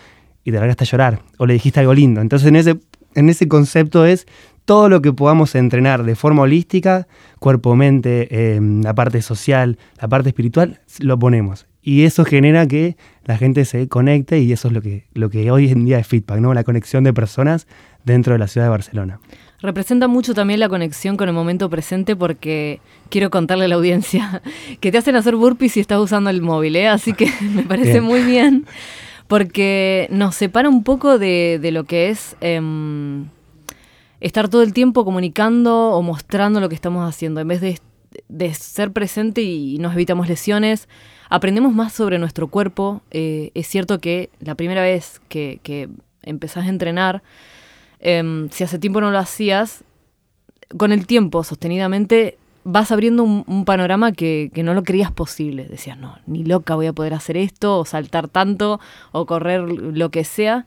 y 0.45 0.53
te 0.53 0.59
largaste 0.59 0.85
a 0.85 0.87
llorar 0.87 1.23
o 1.39 1.47
le 1.47 1.55
dijiste 1.55 1.81
algo 1.81 1.93
lindo. 1.93 2.21
Entonces 2.21 2.47
en 2.47 2.55
ese, 2.55 2.79
en 3.17 3.29
ese 3.29 3.49
concepto 3.49 4.07
es 4.07 4.27
todo 4.65 4.89
lo 4.89 5.03
que 5.03 5.13
podamos 5.13 5.57
entrenar 5.57 6.05
de 6.05 6.15
forma 6.15 6.43
holística, 6.43 7.09
cuerpo, 7.41 7.75
mente, 7.75 8.29
eh, 8.31 8.61
la 8.61 8.95
parte 8.95 9.23
social, 9.23 9.77
la 10.01 10.07
parte 10.07 10.29
espiritual, 10.29 10.81
lo 11.01 11.19
ponemos. 11.19 11.67
Y 11.83 12.05
eso 12.05 12.25
genera 12.25 12.67
que 12.69 12.97
la 13.25 13.37
gente 13.37 13.65
se 13.65 13.89
conecte 13.89 14.39
y 14.39 14.53
eso 14.53 14.69
es 14.69 14.75
lo 14.75 14.83
que, 14.83 15.07
lo 15.15 15.31
que 15.31 15.51
hoy 15.51 15.69
en 15.69 15.85
día 15.85 15.99
es 15.99 16.07
feedback, 16.07 16.39
¿no? 16.39 16.55
La 16.55 16.63
conexión 16.63 17.03
de 17.03 17.13
personas 17.13 17.67
dentro 18.05 18.35
de 18.35 18.39
la 18.39 18.47
ciudad 18.47 18.69
de 18.69 18.71
Barcelona. 18.71 19.21
Representa 19.65 20.09
mucho 20.09 20.35
también 20.35 20.61
la 20.61 20.69
conexión 20.69 21.17
con 21.17 21.27
el 21.27 21.35
momento 21.35 21.71
presente 21.71 22.15
porque 22.15 22.81
quiero 23.09 23.31
contarle 23.31 23.65
a 23.65 23.69
la 23.69 23.77
audiencia 23.77 24.43
que 24.81 24.93
te 24.93 24.99
hacen 24.99 25.17
hacer 25.17 25.37
burpees 25.37 25.73
si 25.73 25.81
estás 25.81 25.99
usando 26.01 26.29
el 26.29 26.43
móvil, 26.43 26.77
¿eh? 26.77 26.87
así 26.87 27.15
que 27.15 27.31
me 27.41 27.63
parece 27.63 27.93
bien. 27.93 28.05
muy 28.05 28.21
bien 28.25 28.67
porque 29.27 30.07
nos 30.11 30.35
separa 30.35 30.69
un 30.69 30.85
poco 30.85 31.19
de, 31.19 31.59
de 31.63 31.71
lo 31.71 31.85
que 31.85 32.11
es 32.11 32.37
eh, 32.43 32.61
estar 34.21 34.51
todo 34.51 34.63
el 34.63 34.75
tiempo 34.75 35.03
comunicando 35.03 35.93
o 35.93 36.03
mostrando 36.03 36.61
lo 36.61 36.69
que 36.69 36.75
estamos 36.75 37.09
haciendo 37.09 37.41
en 37.41 37.49
vez 37.49 37.63
de, 37.63 37.81
de 38.29 38.53
ser 38.53 38.93
presente 38.93 39.41
y 39.41 39.79
nos 39.79 39.95
evitamos 39.95 40.29
lesiones. 40.29 40.91
Aprendemos 41.31 41.73
más 41.73 41.95
sobre 41.95 42.19
nuestro 42.19 42.49
cuerpo. 42.49 43.01
Eh, 43.11 43.51
es 43.55 43.67
cierto 43.67 43.99
que 43.99 44.29
la 44.41 44.57
primera 44.57 44.83
vez 44.83 45.23
que, 45.31 45.59
que 45.63 45.89
empezás 46.23 46.67
a 46.67 46.69
entrenar, 46.69 47.23
eh, 48.05 48.49
si 48.53 48.63
hace 48.63 48.79
tiempo 48.79 49.01
no 49.01 49.11
lo 49.11 49.19
hacías, 49.19 49.83
con 50.77 50.93
el 50.93 51.07
tiempo, 51.07 51.43
sostenidamente, 51.43 52.39
vas 52.65 52.93
abriendo 52.93 53.23
un, 53.25 53.65
panorama 53.65 54.13
que, 54.13 54.51
que, 54.55 54.63
no 54.63 54.75
lo 54.75 54.83
creías 54.83 55.11
posible. 55.11 55.67
Decías, 55.67 55.99
no, 55.99 56.19
ni 56.27 56.45
loca 56.45 56.75
voy 56.75 56.87
a 56.87 56.93
poder 56.93 57.15
hacer 57.15 57.37
esto, 57.37 57.79
o 57.79 57.85
saltar 57.85 58.29
tanto, 58.29 58.81
o 59.13 59.27
correr 59.27 59.63
lo 59.63 60.11
que 60.11 60.25
sea. 60.25 60.67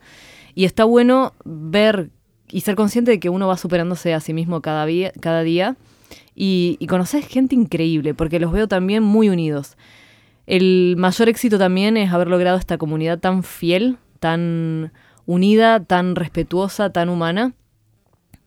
Y 0.54 0.64
está 0.64 0.84
bueno 0.84 1.32
ver 1.44 2.10
y 2.50 2.62
ser 2.62 2.74
consciente 2.76 3.10
de 3.10 3.20
que 3.20 3.28
uno 3.28 3.46
va 3.46 3.56
superándose 3.56 4.14
a 4.14 4.20
sí 4.20 4.32
mismo 4.32 4.60
cada 4.62 4.86
día, 4.86 5.12
cada 5.20 5.42
día 5.42 5.76
y, 6.34 6.76
y 6.80 6.86
conoces 6.86 7.26
gente 7.26 7.54
increíble, 7.54 8.14
porque 8.14 8.40
los 8.40 8.52
veo 8.52 8.68
también 8.68 9.02
muy 9.02 9.28
unidos. 9.28 9.76
El 10.46 10.94
mayor 10.96 11.28
éxito 11.28 11.58
también 11.58 11.96
es 11.96 12.10
haber 12.10 12.28
logrado 12.28 12.56
esta 12.56 12.78
comunidad 12.78 13.18
tan 13.18 13.42
fiel, 13.42 13.98
tan 14.18 14.92
unida, 15.28 15.84
tan 15.84 16.16
respetuosa, 16.16 16.90
tan 16.90 17.10
humana, 17.10 17.52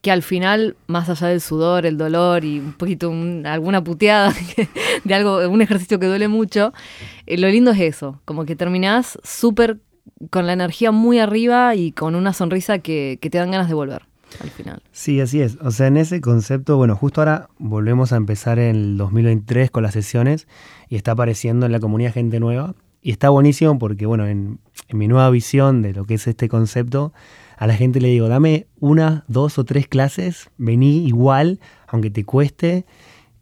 que 0.02 0.10
al 0.10 0.24
final, 0.24 0.76
más 0.88 1.10
allá 1.10 1.28
del 1.28 1.40
sudor, 1.40 1.86
el 1.86 1.96
dolor 1.96 2.44
y 2.44 2.58
un 2.60 2.74
poquito 2.74 3.12
un, 3.12 3.46
alguna 3.46 3.84
puteada 3.84 4.34
de 5.04 5.14
algo, 5.14 5.48
un 5.48 5.62
ejercicio 5.62 6.00
que 6.00 6.08
duele 6.08 6.28
mucho, 6.28 6.74
eh, 7.28 7.38
lo 7.38 7.48
lindo 7.50 7.70
es 7.70 7.80
eso, 7.80 8.20
como 8.26 8.46
que 8.46 8.56
terminás 8.56 9.20
súper 9.24 9.78
con 10.32 10.48
la 10.48 10.54
energía 10.54 10.92
muy 10.92 11.20
arriba 11.20 11.76
y 11.76 11.92
con 11.92 12.16
una 12.16 12.34
sonrisa 12.34 12.80
que, 12.80 13.20
que 13.22 13.30
te 13.30 13.38
dan 13.38 13.52
ganas 13.52 13.68
de 13.68 13.76
volver 13.76 14.02
al 14.40 14.50
final. 14.50 14.82
Sí, 14.92 15.22
así 15.22 15.40
es. 15.40 15.60
O 15.62 15.70
sea, 15.70 15.86
en 15.86 15.98
ese 15.98 16.20
concepto, 16.20 16.78
bueno, 16.78 16.96
justo 16.96 17.22
ahora 17.22 17.50
volvemos 17.60 18.12
a 18.12 18.16
empezar 18.16 18.58
en 18.58 18.76
el 18.76 18.98
2023 18.98 19.70
con 19.70 19.84
las 19.84 19.94
sesiones 19.94 20.48
y 20.90 20.96
está 20.96 21.12
apareciendo 21.12 21.68
en 21.68 21.74
la 21.74 21.80
comunidad 21.80 22.14
gente 22.14 22.40
nueva. 22.40 22.74
Y 23.02 23.12
está 23.12 23.30
buenísimo 23.30 23.80
porque, 23.80 24.06
bueno, 24.06 24.28
en, 24.28 24.60
en 24.88 24.98
mi 24.98 25.08
nueva 25.08 25.30
visión 25.30 25.82
de 25.82 25.94
lo 25.94 26.06
que 26.06 26.16
es 26.16 26.28
este 26.28 26.50
concepto, 26.50 27.14
a 27.58 27.68
la 27.68 27.76
gente 27.76 28.02
le 28.02 28.08
digo, 28.08 28.28
dame 28.28 28.68
una, 28.80 29.24
dos 29.28 29.58
o 29.58 29.66
tres 29.66 29.88
clases, 29.88 30.50
vení 30.58 31.06
igual, 31.06 31.60
aunque 31.88 32.10
te 32.10 32.24
cueste, 32.24 32.86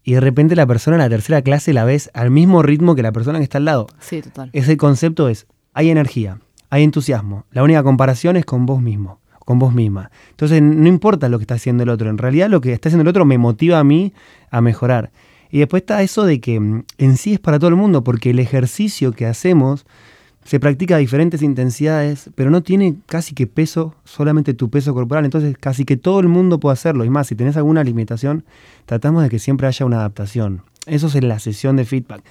y 0.04 0.14
de 0.14 0.20
repente 0.20 0.56
la 0.56 0.68
persona 0.68 0.98
en 0.98 1.04
la 1.04 1.10
tercera 1.10 1.42
clase 1.42 1.74
la 1.74 1.86
ves 1.86 2.10
al 2.14 2.32
mismo 2.32 2.62
ritmo 2.62 2.96
que 2.96 3.02
la 3.02 3.12
persona 3.12 3.40
que 3.40 3.44
está 3.44 3.60
al 3.60 3.66
lado. 3.66 3.88
Sí, 4.00 4.22
total. 4.22 4.50
Ese 4.54 4.76
concepto 4.76 5.30
es, 5.30 5.48
hay 5.74 5.90
energía, 5.90 6.40
hay 6.70 6.84
entusiasmo, 6.84 7.46
la 7.52 7.64
única 7.64 7.84
comparación 7.84 8.36
es 8.36 8.46
con 8.46 8.66
vos 8.66 8.82
mismo, 8.82 9.20
con 9.46 9.60
vos 9.60 9.74
misma. 9.74 10.12
Entonces 10.32 10.62
no 10.62 10.88
importa 10.88 11.30
lo 11.30 11.38
que 11.38 11.44
está 11.44 11.56
haciendo 11.56 11.84
el 11.84 11.90
otro, 11.90 12.10
en 12.10 12.18
realidad 12.18 12.50
lo 12.50 12.60
que 12.60 12.74
está 12.74 12.90
haciendo 12.90 13.04
el 13.04 13.08
otro 13.08 13.24
me 13.26 13.38
motiva 13.38 13.80
a 13.80 13.84
mí 13.84 14.14
a 14.52 14.62
mejorar. 14.62 15.12
Y 15.52 15.60
después 15.60 15.82
está 15.82 16.02
eso 16.02 16.26
de 16.26 16.40
que 16.40 16.56
en 16.56 17.18
sí 17.18 17.34
es 17.34 17.40
para 17.40 17.60
todo 17.60 17.70
el 17.70 17.76
mundo, 17.76 18.04
porque 18.04 18.30
el 18.30 18.40
ejercicio 18.40 19.12
que 19.12 19.26
hacemos 19.26 19.86
se 20.44 20.60
practica 20.60 20.96
a 20.96 21.00
diferentes 21.00 21.42
intensidades, 21.42 22.30
pero 22.36 22.50
no 22.50 22.64
tiene 22.64 22.96
casi 23.06 23.36
que 23.36 23.46
peso, 23.46 23.94
solamente 24.04 24.54
tu 24.54 24.70
peso 24.70 24.94
corporal, 24.94 25.26
entonces 25.26 25.56
casi 25.60 25.86
que 25.86 25.98
todo 25.98 26.20
el 26.20 26.28
mundo 26.28 26.60
puede 26.60 26.74
hacerlo. 26.74 27.06
Y 27.06 27.10
más, 27.10 27.28
si 27.28 27.36
tenés 27.36 27.58
alguna 27.58 27.84
limitación, 27.84 28.44
tratamos 28.86 29.24
de 29.24 29.30
que 29.30 29.40
siempre 29.40 29.68
haya 29.68 29.86
una 29.86 29.98
adaptación. 29.98 30.64
Eso 30.86 31.08
es 31.08 31.16
en 31.16 31.28
la 31.28 31.40
sesión 31.40 31.76
de 31.76 31.86
feedback. 31.86 32.24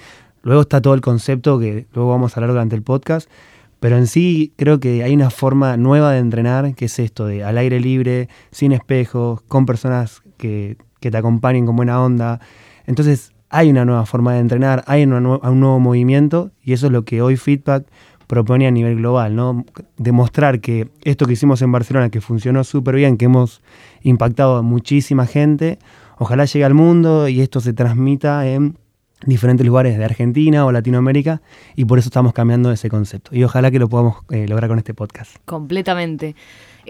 Luego 0.42 0.62
está 0.62 0.80
todo 0.80 0.94
el 0.94 1.00
concepto 1.00 1.58
que 1.58 1.87
luego 1.92 2.10
vamos 2.10 2.32
a 2.32 2.40
hablar 2.40 2.50
durante 2.50 2.75
el 2.75 2.82
podcast, 2.82 3.28
pero 3.78 3.96
en 3.96 4.06
sí 4.06 4.52
creo 4.56 4.80
que 4.80 5.04
hay 5.04 5.14
una 5.14 5.30
forma 5.30 5.76
nueva 5.76 6.12
de 6.12 6.18
entrenar, 6.18 6.75
que 6.75 6.87
es 6.87 6.98
esto 6.98 7.26
de 7.26 7.44
al 7.44 7.58
aire 7.58 7.78
libre, 7.78 8.28
sin 8.50 8.72
espejos, 8.72 9.42
con 9.42 9.66
personas 9.66 10.22
que, 10.37 10.76
que 11.00 11.10
te 11.10 11.16
acompañen 11.16 11.66
con 11.66 11.76
buena 11.76 12.02
onda. 12.02 12.40
Entonces 12.88 13.33
hay 13.50 13.68
una 13.68 13.85
nueva 13.85 14.07
forma 14.07 14.33
de 14.33 14.40
entrenar, 14.40 14.83
hay 14.87 15.04
un 15.04 15.23
nuevo 15.23 15.78
movimiento 15.78 16.50
y 16.62 16.73
eso 16.73 16.87
es 16.87 16.92
lo 16.92 17.04
que 17.04 17.21
hoy 17.21 17.37
Feedback 17.37 17.87
propone 18.26 18.66
a 18.66 18.71
nivel 18.71 18.97
global, 18.97 19.37
¿no? 19.37 19.66
Demostrar 19.99 20.61
que 20.61 20.88
esto 21.04 21.26
que 21.26 21.35
hicimos 21.35 21.61
en 21.61 21.71
Barcelona, 21.71 22.09
que 22.09 22.23
funcionó 22.23 22.64
súper 22.64 22.95
bien, 22.95 23.18
que 23.18 23.26
hemos 23.26 23.62
impactado 24.02 24.57
a 24.57 24.62
muchísima 24.62 25.26
gente, 25.26 25.78
ojalá 26.18 26.47
llegue 26.47 26.64
al 26.64 26.73
mundo 26.73 27.28
y 27.28 27.42
esto 27.42 27.61
se 27.61 27.75
transmita 27.75 28.49
en 28.49 28.78
diferentes 29.26 29.66
lugares 29.66 29.98
de 29.98 30.04
Argentina 30.04 30.64
o 30.64 30.72
Latinoamérica 30.72 31.40
y 31.76 31.84
por 31.84 31.98
eso 31.98 32.08
estamos 32.08 32.32
cambiando 32.32 32.70
ese 32.72 32.88
concepto. 32.88 33.34
Y 33.34 33.44
ojalá 33.44 33.70
que 33.70 33.78
lo 33.78 33.88
podamos 33.88 34.18
eh, 34.30 34.46
lograr 34.48 34.68
con 34.68 34.78
este 34.78 34.94
podcast. 34.94 35.37
Completamente. 35.44 36.37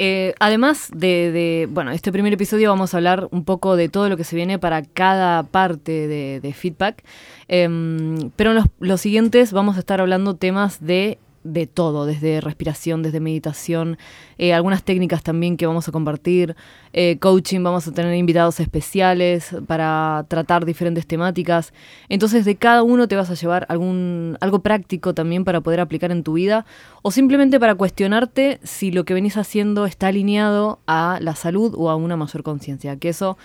Eh, 0.00 0.34
además 0.38 0.90
de, 0.94 1.32
de, 1.32 1.68
bueno, 1.70 1.90
este 1.90 2.12
primer 2.12 2.32
episodio 2.32 2.70
vamos 2.70 2.94
a 2.94 2.98
hablar 2.98 3.26
un 3.32 3.44
poco 3.44 3.74
de 3.74 3.88
todo 3.88 4.08
lo 4.08 4.16
que 4.16 4.22
se 4.22 4.36
viene 4.36 4.58
para 4.58 4.82
cada 4.82 5.42
parte 5.42 6.06
de, 6.06 6.52
feedback, 6.52 7.02
Em, 7.48 8.30
pero 8.36 8.52
en 8.52 8.64
los 8.78 9.00
siguientes 9.00 9.52
vamos 9.52 9.76
a 9.76 9.80
estar 9.80 10.00
hablando 10.00 10.36
temas 10.36 10.84
de, 10.84 11.18
de 11.52 11.66
todo, 11.66 12.06
desde 12.06 12.40
respiración, 12.40 13.02
desde 13.02 13.20
meditación, 13.20 13.98
eh, 14.38 14.52
algunas 14.52 14.82
técnicas 14.82 15.22
también 15.22 15.56
que 15.56 15.66
vamos 15.66 15.88
a 15.88 15.92
compartir, 15.92 16.56
eh, 16.92 17.18
coaching, 17.18 17.62
vamos 17.62 17.88
a 17.88 17.92
tener 17.92 18.14
invitados 18.14 18.60
especiales 18.60 19.56
para 19.66 20.26
tratar 20.28 20.64
diferentes 20.64 21.06
temáticas. 21.06 21.72
Entonces 22.08 22.44
de 22.44 22.56
cada 22.56 22.82
uno 22.82 23.08
te 23.08 23.16
vas 23.16 23.30
a 23.30 23.34
llevar 23.34 23.66
algún, 23.68 24.36
algo 24.40 24.60
práctico 24.60 25.14
también 25.14 25.44
para 25.44 25.60
poder 25.60 25.80
aplicar 25.80 26.10
en 26.10 26.22
tu 26.22 26.34
vida 26.34 26.66
o 27.02 27.10
simplemente 27.10 27.58
para 27.58 27.74
cuestionarte 27.74 28.60
si 28.62 28.90
lo 28.90 29.04
que 29.04 29.14
venís 29.14 29.36
haciendo 29.36 29.86
está 29.86 30.08
alineado 30.08 30.78
a 30.86 31.18
la 31.20 31.34
salud 31.34 31.74
o 31.76 31.90
a 31.90 31.96
una 31.96 32.16
mayor 32.16 32.42
conciencia. 32.42 32.96
Que 32.96 33.08
eso 33.08 33.38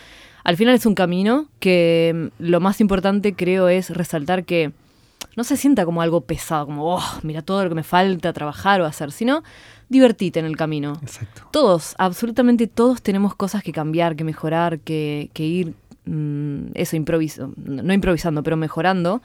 al 0.43 0.57
final 0.57 0.75
es 0.75 0.86
un 0.86 0.95
camino 0.95 1.48
que 1.60 2.31
mm, 2.39 2.43
lo 2.43 2.60
más 2.60 2.81
importante 2.81 3.33
creo 3.33 3.69
es 3.69 3.89
resaltar 3.89 4.43
que 4.45 4.72
no 5.35 5.43
se 5.43 5.57
sienta 5.57 5.85
como 5.85 6.01
algo 6.01 6.21
pesado, 6.21 6.65
como, 6.67 6.95
oh, 6.95 7.03
mira 7.23 7.41
todo 7.41 7.63
lo 7.63 7.69
que 7.69 7.75
me 7.75 7.83
falta 7.83 8.33
trabajar 8.33 8.81
o 8.81 8.85
hacer, 8.85 9.11
sino 9.11 9.43
divertite 9.89 10.39
en 10.39 10.45
el 10.45 10.55
camino. 10.57 10.93
Exacto. 11.01 11.43
Todos, 11.51 11.95
absolutamente 11.97 12.67
todos 12.67 13.01
tenemos 13.01 13.35
cosas 13.35 13.63
que 13.63 13.71
cambiar, 13.71 14.15
que 14.15 14.23
mejorar, 14.23 14.79
que, 14.79 15.29
que 15.33 15.43
ir, 15.45 15.73
mm, 16.05 16.67
eso, 16.75 16.95
improviso, 16.95 17.51
no 17.57 17.93
improvisando, 17.93 18.43
pero 18.43 18.57
mejorando. 18.57 19.21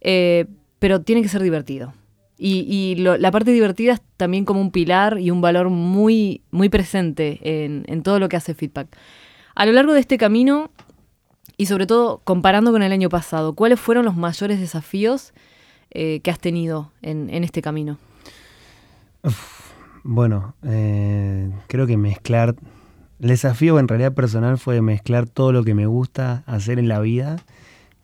Eh, 0.00 0.46
pero 0.78 1.00
tiene 1.02 1.22
que 1.22 1.28
ser 1.28 1.42
divertido. 1.42 1.92
Y, 2.38 2.66
y 2.68 2.96
lo- 2.96 3.16
la 3.18 3.30
parte 3.30 3.52
divertida 3.52 3.92
es 3.92 4.02
también 4.16 4.44
como 4.44 4.60
un 4.60 4.72
pilar 4.72 5.20
y 5.20 5.30
un 5.30 5.40
valor 5.40 5.70
muy, 5.70 6.42
muy 6.50 6.68
presente 6.68 7.38
en, 7.42 7.84
en 7.86 8.02
todo 8.02 8.18
lo 8.18 8.28
que 8.28 8.36
hace 8.36 8.54
Feedback. 8.54 8.88
A 9.54 9.64
lo 9.66 9.72
largo 9.72 9.92
de 9.92 10.00
este 10.00 10.18
camino, 10.18 10.70
y 11.62 11.66
sobre 11.66 11.86
todo 11.86 12.20
comparando 12.24 12.72
con 12.72 12.82
el 12.82 12.90
año 12.90 13.08
pasado, 13.08 13.52
¿cuáles 13.52 13.78
fueron 13.78 14.04
los 14.04 14.16
mayores 14.16 14.58
desafíos 14.58 15.32
eh, 15.92 16.18
que 16.18 16.32
has 16.32 16.40
tenido 16.40 16.90
en, 17.02 17.30
este 17.44 17.62
camino? 17.62 17.98
Bueno, 20.02 20.56
eh, 20.64 21.48
creo 21.68 21.86
que 21.86 21.96
mezclar. 21.96 22.56
El 23.20 23.28
desafío 23.28 23.78
en 23.78 23.86
realidad 23.86 24.12
personal 24.12 24.58
fue 24.58 24.82
mezclar 24.82 25.28
todo 25.28 25.52
lo 25.52 25.62
que 25.62 25.74
me 25.74 25.86
gusta 25.86 26.42
hacer 26.46 26.80
en 26.80 26.88
la 26.88 26.98
vida, 26.98 27.36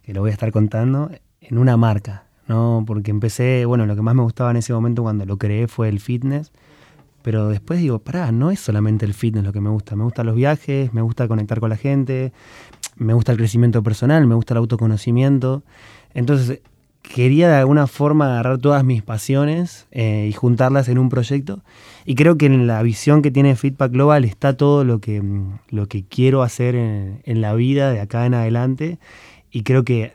que 0.05 0.15
lo 0.15 0.21
voy 0.21 0.31
a 0.31 0.35
estar 0.35 0.53
contando, 0.53 1.11
en 1.41 1.59
una 1.59 1.77
marca, 1.77 2.27
¿no? 2.47 2.85
Porque 2.87 3.11
empecé, 3.11 3.65
bueno, 3.65 3.87
lo 3.87 3.97
que 3.97 4.03
más 4.03 4.15
me 4.15 4.23
gustaba 4.23 4.53
en 4.53 4.59
ese 4.59 4.73
momento 4.73 5.03
cuando 5.03 5.27
lo 5.27 5.37
creé 5.37 5.67
fue 5.67 5.89
el 5.89 5.99
fitness, 5.99 6.53
pero 7.23 7.49
después 7.49 7.81
digo, 7.81 7.99
pará, 7.99 8.31
no 8.31 8.53
es 8.53 8.61
solamente 8.61 9.05
el 9.05 9.15
fitness 9.15 9.43
lo 9.43 9.53
que 9.53 9.61
me 9.61 9.71
gusta, 9.71 9.97
me 9.97 10.05
gustan 10.05 10.27
los 10.27 10.37
viajes, 10.37 10.95
me 10.95 11.03
gusta 11.03 11.27
conectar 11.27 11.59
con 11.59 11.71
la 11.71 11.77
gente, 11.77 12.33
me 12.99 13.15
gusta 13.15 13.33
el 13.33 13.39
crecimiento 13.39 13.83
personal, 13.83 14.27
me 14.27 14.35
gusta 14.35 14.55
el 14.55 14.59
autoconocimiento. 14.59 15.63
Entonces, 16.15 16.61
quería 17.03 17.49
de 17.49 17.57
alguna 17.57 17.87
forma 17.87 18.27
agarrar 18.27 18.59
todas 18.59 18.85
mis 18.85 19.03
pasiones 19.03 19.87
eh, 19.91 20.27
y 20.29 20.33
juntarlas 20.33 20.89
en 20.89 20.99
un 20.99 21.09
proyecto. 21.09 21.63
Y 22.05 22.15
creo 22.15 22.37
que 22.37 22.47
en 22.47 22.67
la 22.67 22.83
visión 22.83 23.23
que 23.23 23.31
tiene 23.31 23.57
Feedback 23.57 23.93
Global 23.93 24.25
está 24.25 24.57
todo 24.57 24.85
lo 24.85 25.01
que, 25.01 25.23
mm, 25.23 25.59
lo 25.71 25.87
que 25.87 26.05
quiero 26.05 26.43
hacer 26.43 26.75
en, 26.75 27.21
en 27.25 27.41
la 27.41 27.55
vida 27.55 27.91
de 27.91 28.01
acá 28.01 28.27
en 28.27 28.35
adelante. 28.35 28.99
Y 29.51 29.63
creo 29.63 29.85
que 29.85 30.13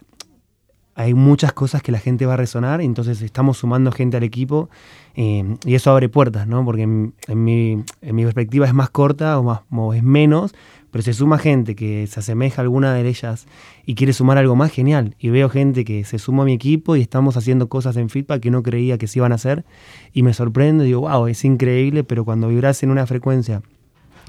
hay 0.96 1.14
muchas 1.14 1.54
cosas 1.54 1.82
que 1.82 1.92
la 1.92 2.00
gente 2.00 2.26
va 2.26 2.36
a 2.36 2.38
resonar, 2.38 2.82
entonces 2.82 3.22
estamos 3.22 3.58
sumando 3.58 3.92
gente 3.92 4.18
al 4.18 4.24
equipo 4.24 4.70
eh, 5.16 5.58
y 5.66 5.76
eso 5.76 5.92
abre 5.92 6.10
puertas, 6.10 6.48
¿no? 6.48 6.64
Porque 6.64 6.84
en, 6.84 7.14
en 7.28 7.44
mi, 7.44 7.84
en 8.02 8.16
mi 8.16 8.24
perspectiva 8.24 8.68
es 8.68 8.74
más 8.74 8.90
corta 8.90 9.40
o, 9.40 9.44
más, 9.44 9.62
o 9.72 9.94
es 9.94 10.04
menos, 10.04 10.54
pero 10.94 11.02
se 11.02 11.12
suma 11.12 11.40
gente 11.40 11.76
que 11.76 12.06
se 12.06 12.20
asemeja 12.20 12.62
a 12.62 12.64
alguna 12.64 12.94
de 12.94 13.10
ellas 13.10 13.48
y 13.84 13.96
quiere 13.96 14.14
sumar 14.14 14.38
algo 14.38 14.56
más 14.56 14.72
genial. 14.72 15.16
Y 15.18 15.30
veo 15.30 15.50
gente 15.50 15.84
que 15.86 16.04
se 16.06 16.20
suma 16.20 16.44
a 16.44 16.46
mi 16.46 16.54
equipo 16.54 16.96
y 16.96 17.02
estamos 17.02 17.36
haciendo 17.36 17.68
cosas 17.68 17.98
en 17.98 18.10
feedback 18.10 18.42
que 18.44 18.52
no 18.52 18.62
creía 18.62 19.00
que 19.00 19.08
se 19.08 19.18
iban 19.18 19.32
a 19.32 19.36
hacer 19.36 19.66
y 20.14 20.22
me 20.22 20.36
sorprende, 20.36 20.86
digo, 20.86 21.02
wow, 21.02 21.26
es 21.26 21.44
increíble, 21.46 22.04
pero 22.04 22.24
cuando 22.26 22.48
vibras 22.48 22.84
en 22.84 22.92
una 22.92 23.08
frecuencia... 23.08 23.64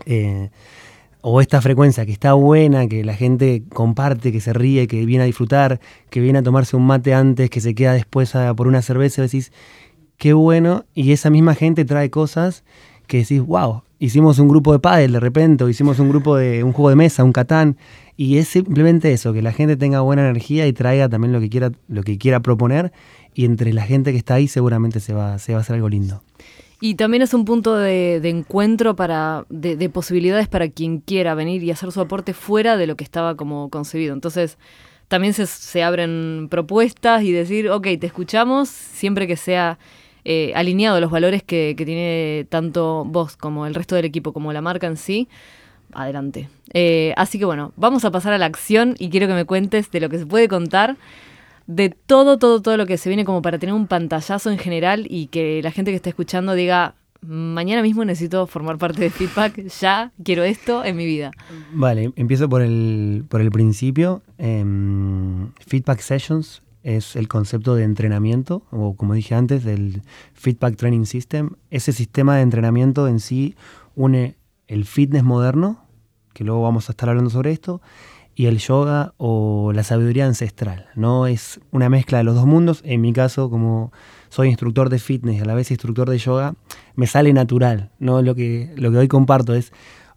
eh, 0.07 0.49
o 1.27 1.41
esta 1.41 1.63
frecuencia 1.63 2.05
que 2.05 2.13
está 2.13 2.35
buena, 2.35 2.87
que 2.87 3.03
la 3.03 3.15
gente 3.15 3.63
comparte, 3.73 4.31
que 4.31 4.41
se 4.41 4.53
ríe, 4.53 4.87
que 4.87 5.07
viene 5.07 5.25
a 5.25 5.27
disfrutar, 5.27 5.81
que 6.11 6.21
viene 6.21 6.41
a 6.41 6.43
tomarse 6.43 6.77
un 6.77 6.87
mate 6.87 7.15
antes, 7.15 7.49
que 7.49 7.63
se 7.63 7.75
queda 7.75 7.95
después 7.95 8.35
a- 8.35 8.53
por 8.55 8.67
una 8.69 8.83
cerveza, 8.83 9.23
decís, 9.23 9.51
qué 10.19 10.35
bueno, 10.35 10.85
y 10.95 11.13
esa 11.13 11.31
misma 11.31 11.55
gente 11.55 11.87
trae 11.87 12.11
cosas 12.11 12.63
que 13.07 13.19
decís, 13.19 13.41
wow, 13.41 13.85
hicimos 14.05 14.39
un 14.39 14.49
grupo 14.49 14.73
de 14.73 14.79
pádel 14.79 15.13
de 15.13 15.21
repente, 15.21 15.65
o 15.65 15.69
hicimos 15.69 15.99
un 15.99 16.09
grupo 16.09 16.37
de 16.37 16.63
un 16.63 16.73
juego 16.73 16.91
de 16.91 16.97
mesa, 16.97 17.25
un 17.25 17.33
catán, 17.33 17.77
y 18.17 18.39
es 18.39 18.49
simplemente 18.49 19.13
eso, 19.13 19.33
que 19.33 19.43
la 19.43 19.53
gente 19.53 19.77
tenga 19.77 20.01
buena 20.01 20.29
energía 20.29 20.67
y 20.67 20.73
traiga 20.73 21.09
también 21.09 21.33
lo 21.33 21.41
que 21.41 21.49
quiera, 21.49 21.73
lo 21.89 22.03
que 22.03 22.19
quiera 22.19 22.41
proponer, 22.41 22.93
y 23.35 23.45
entre 23.47 23.73
la 23.73 23.83
gente 23.83 24.13
que 24.13 24.19
está 24.19 24.35
ahí 24.35 24.47
seguramente 24.47 25.01
se 25.01 25.15
va, 25.15 25.39
se 25.39 25.53
va 25.53 25.59
a 25.59 25.63
hacer 25.63 25.77
algo 25.77 25.89
lindo. 25.89 26.23
Y 26.81 26.97
también 26.97 27.23
es 27.23 27.33
un 27.33 27.47
punto 27.47 27.77
de, 27.77 28.17
encuentro 28.29 28.95
para, 28.95 29.47
de, 29.49 29.77
de 29.77 29.89
posibilidades 29.89 30.49
para 30.49 30.69
quien 30.69 30.99
quiera 30.99 31.35
venir 31.35 31.63
y 31.63 31.71
hacer 31.71 31.91
su 31.93 32.01
aporte 32.01 32.35
fuera 32.35 32.77
de 32.77 32.87
lo 32.87 32.97
que 32.97 33.05
estaba 33.05 33.37
como 33.37 33.71
concebido. 33.71 34.13
Entonces, 34.13 34.59
también 35.09 35.33
se, 35.33 35.47
se 35.47 35.83
abren 35.83 36.49
propuestas 36.51 37.23
y 37.23 37.33
decir, 37.33 37.71
ok, 37.71 37.87
te 37.99 38.07
escuchamos, 38.07 38.69
siempre 38.69 39.27
que 39.27 39.37
sea 39.37 39.79
eh, 40.25 40.53
alineado 40.55 41.01
los 41.01 41.11
valores 41.11 41.43
que, 41.43 41.75
que 41.77 41.85
tiene 41.85 42.47
tanto 42.49 43.05
vos 43.05 43.37
como 43.37 43.67
el 43.67 43.75
resto 43.75 43.95
del 43.95 44.05
equipo, 44.05 44.33
como 44.33 44.53
la 44.53 44.61
marca 44.61 44.87
en 44.87 44.97
sí. 44.97 45.29
Adelante. 45.93 46.49
Eh, 46.73 47.15
así 47.17 47.39
que 47.39 47.45
bueno, 47.45 47.73
vamos 47.77 48.05
a 48.05 48.11
pasar 48.11 48.33
a 48.33 48.39
la 48.39 48.47
acción 48.47 48.95
y 48.99 49.11
quiero 49.11 49.27
que 49.27 49.35
me 49.35 49.45
cuentes 49.45 49.91
de 49.91 50.01
lo 50.01 50.09
que 50.09 50.19
se 50.19 50.27
puede 50.27 50.49
contar 50.49 50.97
de 51.67 51.91
todo, 51.91 52.39
todo, 52.39 52.61
todo 52.61 52.77
lo 52.77 52.87
que 52.87 52.99
se 52.99 53.09
viene 53.09 53.25
como 53.25 53.43
para 53.43 53.59
tener 53.59 53.75
un 53.75 53.87
pantallazo 53.87 54.51
en 54.51 54.59
general 54.59 55.07
y 55.09 55.29
que 55.29 55.63
la 55.63 55.71
gente 55.71 55.93
que 55.93 55.97
está 55.97 56.11
escuchando 56.11 56.55
diga, 56.55 56.95
mañana 57.23 57.83
mismo 57.83 58.05
necesito 58.05 58.47
formar 58.47 58.77
parte 58.77 59.01
de 59.01 59.11
Feedback, 59.11 59.67
ya 59.81 60.13
quiero 60.23 60.43
esto 60.43 60.85
en 60.85 60.97
mi 60.97 61.07
vida. 61.07 61.31
Vale, 61.73 62.13
empiezo 62.17 62.49
por 62.49 62.61
el, 62.63 63.25
por 63.29 63.41
el 63.41 63.51
principio. 63.51 64.23
Em, 64.37 65.53
feedback 65.67 66.01
Sessions 66.01 66.63
es 66.85 67.17
el 67.17 67.27
concepto 67.29 67.75
de 67.75 67.83
entrenamiento, 67.83 68.63
o 68.71 68.95
como 68.95 69.15
dije 69.15 69.35
antes, 69.35 69.65
del 69.65 70.03
Feedback 70.35 70.77
Training 70.77 71.07
System. 71.07 71.51
Ese 71.71 71.93
sistema 71.93 72.37
de 72.37 72.43
entrenamiento 72.43 73.09
en 73.09 73.19
sí 73.19 73.57
une 73.97 74.37
el 74.69 74.85
fitness 74.85 75.25
moderno, 75.25 75.87
que 76.35 76.45
luego 76.45 76.63
vamos 76.63 76.89
a 76.89 76.93
estar 76.93 77.09
hablando 77.09 77.31
sobre 77.31 77.53
esto, 77.53 77.81
y 78.35 78.47
el 78.47 78.59
yoga 78.59 79.15
o 79.17 79.73
la 79.73 79.83
sabiduría 79.83 80.27
ancestral. 80.27 80.89
No 80.95 81.27
es 81.27 81.61
una 81.71 81.89
mezcla 81.89 82.19
de 82.19 82.25
los 82.25 82.35
dos 82.35 82.47
mundos. 82.47 82.83
En 82.85 83.01
mi 83.01 83.13
caso, 83.13 83.49
como 83.49 83.93
soy 84.29 84.49
instructor 84.49 84.91
de 84.91 84.99
fitness 84.99 85.37
y 85.37 85.41
a 85.41 85.45
la 85.45 85.55
vez 85.55 85.71
instructor 85.71 86.11
de 86.11 86.19
yoga, 86.19 86.55
me 86.97 87.07
sale 87.07 87.33
natural. 87.33 87.93
¿no? 87.99 88.21
Lo, 88.23 88.35
que, 88.35 88.73
lo 88.77 88.91
que 88.91 88.99
hoy 88.99 89.09
comparto 89.09 89.55
es, 89.55 89.73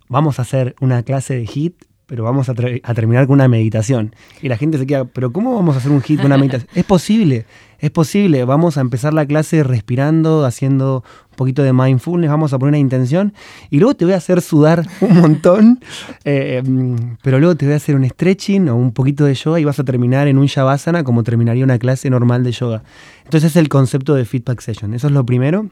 vamos 0.09 0.39
a 0.39 0.41
hacer 0.41 0.75
una 0.81 1.03
clase 1.03 1.35
de 1.35 1.43
HIT 1.45 1.86
pero 2.07 2.23
vamos 2.23 2.47
a, 2.47 2.53
terminar 2.55 3.27
con 3.27 3.33
una 3.33 3.49
meditación. 3.49 4.15
Y 4.41 4.47
la 4.47 4.55
gente 4.57 4.77
se 4.77 4.87
queda, 4.87 5.03
pero 5.05 5.33
¿cómo 5.33 5.53
vamos 5.53 5.75
a 5.75 5.79
hacer 5.79 5.91
un 5.91 6.01
hit 6.01 6.17
con 6.17 6.27
una 6.27 6.37
meditación? 6.37 6.69
es 6.73 6.85
posible, 6.85 7.45
es 7.79 7.91
posible. 7.91 8.45
Vamos 8.45 8.77
a 8.77 8.81
empezar 8.81 9.13
la 9.13 9.25
clase 9.25 9.61
respirando, 9.61 10.45
haciendo 10.45 11.03
un 11.31 11.35
poquito 11.35 11.63
de 11.63 11.73
mindfulness, 11.73 12.29
vamos 12.29 12.53
a 12.53 12.59
poner 12.59 12.69
una 12.69 12.79
intención 12.79 13.33
y 13.69 13.79
luego 13.79 13.93
te 13.95 14.05
voy 14.05 14.13
a 14.13 14.17
hacer 14.17 14.41
sudar 14.41 14.87
un 15.01 15.19
montón, 15.19 15.81
eh, 16.23 16.63
mm, 16.65 17.17
pero 17.21 17.39
luego 17.39 17.55
te 17.55 17.65
voy 17.65 17.73
a 17.73 17.77
hacer 17.77 17.95
un 17.95 18.07
stretching 18.07 18.69
o 18.69 18.77
un 18.77 18.93
poquito 18.93 19.25
de 19.25 19.33
yoga 19.33 19.59
y 19.59 19.65
vas 19.65 19.79
a 19.79 19.83
terminar 19.83 20.29
en 20.29 20.37
un 20.37 20.45
shavasana 20.45 21.03
como 21.03 21.23
terminaría 21.23 21.65
una 21.65 21.77
clase 21.77 22.09
normal 22.09 22.41
de 22.45 22.53
yoga. 22.53 22.83
Entonces 23.25 23.51
es 23.51 23.57
el 23.57 23.67
concepto 23.67 24.15
de 24.15 24.23
feedback 24.23 24.61
session. 24.61 24.93
Eso 24.93 25.07
es 25.07 25.13
lo 25.13 25.25
primero. 25.25 25.69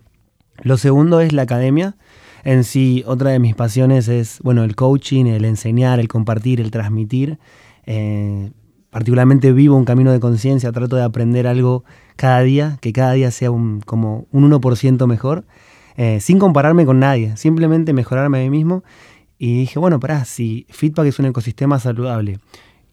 Lo 0.64 0.76
segundo 0.76 1.22
es 1.22 1.32
la 1.32 1.44
academia. 1.44 1.96
En 2.46 2.64
sí, 2.64 3.04
otra 3.08 3.32
de 3.32 3.40
mis 3.40 3.56
pasiones 3.56 4.08
es, 4.08 4.40
bueno, 4.44 4.64
el 4.64 4.76
coaching, 4.76 5.26
el 5.26 5.46
enseñar, 5.46 6.00
el 6.00 6.08
compartir, 6.08 6.62
el 6.62 6.70
transmitir. 6.70 7.40
Eh, 7.88 8.52
particularmente 8.92 9.52
vivo 9.52 9.76
un 9.76 9.84
camino 9.84 10.12
de 10.12 10.20
conciencia, 10.20 10.72
trato 10.72 10.96
de 10.96 11.02
aprender 11.02 11.48
algo 11.48 11.84
cada 12.16 12.42
día, 12.42 12.78
que 12.82 12.94
cada 12.94 13.14
día 13.14 13.32
sea 13.32 13.50
un, 13.50 13.82
como 13.82 14.28
un 14.32 14.50
1% 14.50 15.08
mejor, 15.08 15.46
eh, 15.98 16.20
sin 16.22 16.38
compararme 16.38 16.86
con 16.86 17.00
nadie, 17.00 17.36
simplemente 17.36 17.94
mejorarme 17.94 18.40
a 18.40 18.44
mí 18.44 18.52
mismo. 18.52 18.84
Y 19.40 19.62
dije, 19.62 19.80
bueno, 19.80 20.00
pará, 20.00 20.24
si 20.24 20.68
feedback 20.70 21.08
es 21.08 21.18
un 21.18 21.26
ecosistema 21.26 21.80
saludable 21.80 22.40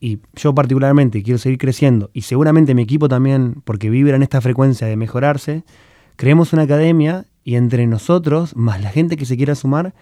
y 0.01 0.19
yo 0.35 0.55
particularmente 0.55 1.23
quiero 1.23 1.39
seguir 1.39 1.59
creciendo 1.59 2.11
y 2.15 2.23
seguramente 2.23 2.75
mi 2.75 2.83
equipo 2.83 3.07
también, 3.07 3.61
porque 3.65 3.91
vibra 3.91 4.17
en 4.17 4.23
esta 4.23 4.41
frecuencia 4.41 4.87
de 4.87 4.97
mejorarse, 4.97 5.63
creemos 6.17 6.55
una 6.55 6.63
academia 6.63 7.27
y 7.45 7.57
entre 7.57 7.87
nosotros, 7.87 8.57
más 8.57 8.81
la 8.81 8.91
gente 8.91 9.17
que 9.17 9.27
se 9.27 9.37
quiera 9.37 9.55
sumar, 9.55 9.95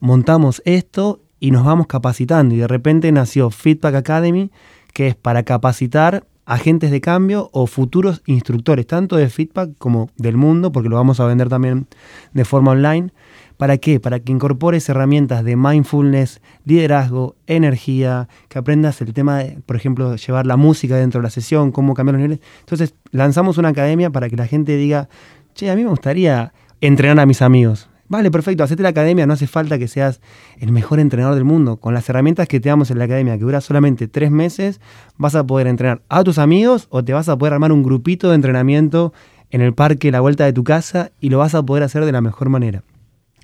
montamos 0.00 0.62
esto 0.64 1.20
y 1.40 1.50
nos 1.50 1.64
vamos 1.64 1.86
capacitando. 1.86 2.54
Y 2.54 2.58
de 2.58 2.68
repente 2.68 3.10
nació 3.12 3.50
Feedback 3.50 3.94
Academy, 3.94 4.50
que 4.92 5.08
es 5.08 5.14
para 5.14 5.42
capacitar 5.42 6.26
agentes 6.48 6.90
de 6.90 7.02
cambio 7.02 7.50
o 7.52 7.66
futuros 7.66 8.22
instructores, 8.24 8.86
tanto 8.86 9.16
de 9.16 9.28
feedback 9.28 9.70
como 9.76 10.08
del 10.16 10.38
mundo, 10.38 10.72
porque 10.72 10.88
lo 10.88 10.96
vamos 10.96 11.20
a 11.20 11.26
vender 11.26 11.50
también 11.50 11.86
de 12.32 12.44
forma 12.46 12.72
online. 12.72 13.12
¿Para 13.58 13.76
qué? 13.76 14.00
Para 14.00 14.20
que 14.20 14.32
incorpores 14.32 14.88
herramientas 14.88 15.44
de 15.44 15.56
mindfulness, 15.56 16.40
liderazgo, 16.64 17.36
energía, 17.46 18.28
que 18.48 18.58
aprendas 18.58 19.00
el 19.02 19.12
tema 19.12 19.38
de, 19.38 19.58
por 19.66 19.76
ejemplo, 19.76 20.16
llevar 20.16 20.46
la 20.46 20.56
música 20.56 20.96
dentro 20.96 21.20
de 21.20 21.24
la 21.24 21.30
sesión, 21.30 21.70
cómo 21.70 21.92
cambiar 21.92 22.14
los 22.14 22.22
niveles. 22.22 22.40
Entonces, 22.60 22.94
lanzamos 23.10 23.58
una 23.58 23.68
academia 23.68 24.08
para 24.08 24.30
que 24.30 24.36
la 24.36 24.46
gente 24.46 24.76
diga, 24.76 25.08
che, 25.54 25.70
a 25.70 25.76
mí 25.76 25.82
me 25.84 25.90
gustaría 25.90 26.54
entrenar 26.80 27.18
a 27.20 27.26
mis 27.26 27.42
amigos. 27.42 27.88
Vale, 28.10 28.30
perfecto, 28.30 28.64
hacete 28.64 28.82
la 28.82 28.88
academia, 28.88 29.26
no 29.26 29.34
hace 29.34 29.46
falta 29.46 29.78
que 29.78 29.86
seas 29.86 30.20
el 30.58 30.72
mejor 30.72 30.98
entrenador 30.98 31.34
del 31.34 31.44
mundo. 31.44 31.76
Con 31.76 31.92
las 31.92 32.08
herramientas 32.08 32.48
que 32.48 32.58
te 32.58 32.70
damos 32.70 32.90
en 32.90 32.98
la 32.98 33.04
academia, 33.04 33.36
que 33.36 33.44
dura 33.44 33.60
solamente 33.60 34.08
tres 34.08 34.30
meses, 34.30 34.80
vas 35.18 35.34
a 35.34 35.46
poder 35.46 35.66
entrenar 35.66 36.00
a 36.08 36.24
tus 36.24 36.38
amigos 36.38 36.86
o 36.90 37.04
te 37.04 37.12
vas 37.12 37.28
a 37.28 37.36
poder 37.36 37.52
armar 37.52 37.70
un 37.70 37.82
grupito 37.82 38.30
de 38.30 38.36
entrenamiento 38.36 39.12
en 39.50 39.60
el 39.60 39.74
parque, 39.74 40.10
la 40.10 40.20
vuelta 40.20 40.44
de 40.46 40.54
tu 40.54 40.64
casa, 40.64 41.10
y 41.20 41.28
lo 41.28 41.36
vas 41.38 41.54
a 41.54 41.62
poder 41.62 41.82
hacer 41.82 42.04
de 42.06 42.12
la 42.12 42.22
mejor 42.22 42.48
manera. 42.48 42.82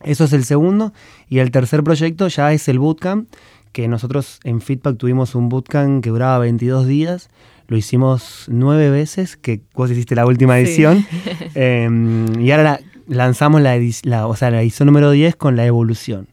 Eso 0.02 0.24
es 0.24 0.32
el 0.32 0.44
segundo. 0.44 0.92
Y 1.28 1.38
el 1.40 1.50
tercer 1.50 1.82
proyecto 1.84 2.28
ya 2.28 2.52
es 2.54 2.66
el 2.68 2.78
bootcamp, 2.78 3.28
que 3.72 3.86
nosotros 3.88 4.40
en 4.44 4.60
Feedback 4.62 4.96
tuvimos 4.96 5.34
un 5.34 5.48
bootcamp 5.50 6.02
que 6.02 6.08
duraba 6.10 6.38
22 6.38 6.86
días. 6.86 7.28
Lo 7.68 7.76
hicimos 7.76 8.44
nueve 8.48 8.88
veces, 8.88 9.36
que 9.36 9.60
vos 9.74 9.90
hiciste 9.90 10.14
la 10.14 10.24
última 10.26 10.54
Sí. 10.56 10.60
edición. 10.62 11.04
Eh, 11.54 12.26
y 12.40 12.50
ahora 12.50 12.62
la- 12.64 12.80
lanzamos 13.06 13.60
la, 13.60 13.76
la- 14.04 14.26
o 14.26 14.36
sea, 14.36 14.50
la 14.50 14.62
edición 14.62 14.86
número 14.86 15.10
10 15.10 15.36
con 15.36 15.56
la 15.56 15.66
evolución. 15.66 16.28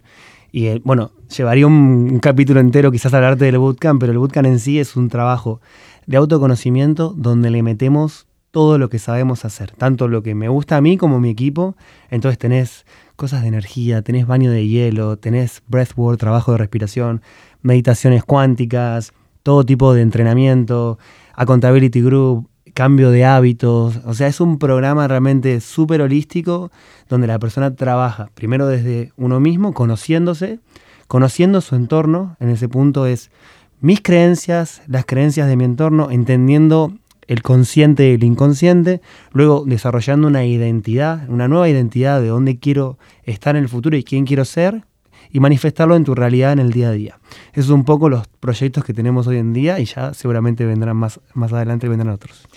Y 0.52 0.68
eh, 0.68 0.82
bueno, 0.84 1.12
llevaría 1.36 1.66
un, 1.68 1.74
un 2.12 2.20
capítulo 2.20 2.60
entero 2.60 2.92
quizás 2.92 3.14
hablarte 3.14 3.46
del 3.46 3.58
bootcamp, 3.58 4.00
pero 4.00 4.12
el 4.12 4.18
bootcamp 4.18 4.48
en 4.48 4.60
sí 4.60 4.80
es 4.80 4.96
un 4.96 5.10
trabajo 5.10 5.62
de 6.08 6.18
autoconocimiento 6.18 7.14
donde 7.16 7.50
le 7.52 7.64
metemos 7.64 8.28
todo 8.52 8.78
lo 8.78 8.90
que 8.90 9.00
sabemos 9.00 9.46
hacer, 9.46 9.72
tanto 9.72 10.10
lo 10.10 10.24
que 10.24 10.36
me 10.36 10.50
gusta 10.50 10.76
a 10.76 10.82
mí 10.82 10.98
como 10.98 11.16
a 11.18 11.20
mi 11.22 11.30
equipo. 11.30 11.78
Entonces 12.10 12.38
tenés 12.38 12.86
cosas 13.16 13.44
de 13.44 13.48
energía, 13.48 14.02
tenés 14.02 14.28
baño 14.28 14.52
de 14.52 14.68
hielo, 14.68 15.16
tenés 15.18 15.62
breathwork, 15.68 16.20
trabajo 16.20 16.52
de 16.52 16.58
respiración, 16.58 17.22
meditaciones 17.62 18.26
cuánticas, 18.26 19.14
todo 19.44 19.64
tipo 19.66 19.94
de 19.94 20.02
entrenamiento, 20.02 21.00
accountability 21.34 22.02
group, 22.02 22.50
cambio 22.74 23.12
de 23.12 23.26
hábitos. 23.26 24.00
O 24.06 24.14
sea, 24.14 24.28
es 24.28 24.42
un 24.42 24.60
programa 24.60 25.08
realmente 25.08 25.60
súper 25.62 26.02
holístico 26.02 26.72
donde 27.10 27.28
la 27.28 27.40
persona 27.40 27.76
trabaja 27.76 28.30
primero 28.34 28.68
desde 28.68 29.12
uno 29.18 29.40
mismo, 29.40 29.74
conociéndose, 29.74 30.60
conociendo 31.08 31.62
su 31.62 31.76
entorno. 31.76 32.38
En 32.40 32.50
ese 32.50 32.70
punto 32.70 33.06
es 33.06 33.32
mis 33.80 34.02
creencias, 34.02 34.82
las 34.88 35.06
creencias 35.06 35.48
de 35.48 35.56
mi 35.56 35.66
entorno, 35.66 36.12
entendiendo 36.12 36.94
el 37.28 37.42
consciente 37.42 38.10
y 38.10 38.14
el 38.16 38.24
inconsciente, 38.24 39.02
luego 39.32 39.64
desarrollando 39.66 40.28
una 40.28 40.46
identidad, 40.46 41.30
una 41.30 41.48
nueva 41.48 41.70
identidad 41.70 42.22
de 42.22 42.28
dónde 42.28 42.60
quiero 42.60 42.98
estar 43.24 43.56
en 43.56 43.64
el 43.64 43.70
futuro 43.70 43.96
y 43.96 44.04
quién 44.04 44.26
quiero 44.26 44.44
ser, 44.46 44.84
y 45.32 45.40
manifestarlo 45.40 45.96
en 45.96 46.04
tu 46.04 46.16
realidad 46.16 46.54
en 46.54 46.60
el 46.60 46.72
día 46.72 46.90
a 46.90 46.92
día. 46.92 47.20
Esos 47.54 47.68
son 47.68 47.80
un 47.80 47.86
poco 47.86 48.10
los 48.10 48.28
proyectos 48.28 48.84
que 48.84 48.94
tenemos 48.94 49.28
hoy 49.28 49.38
en 49.38 49.54
día 49.54 49.80
y 49.80 49.86
ya 49.86 50.14
seguramente 50.14 50.66
vendrán 50.66 50.98
más, 50.98 51.20
más 51.34 51.54
adelante, 51.54 51.88
vendrán 51.88 52.14
otros. 52.14 52.48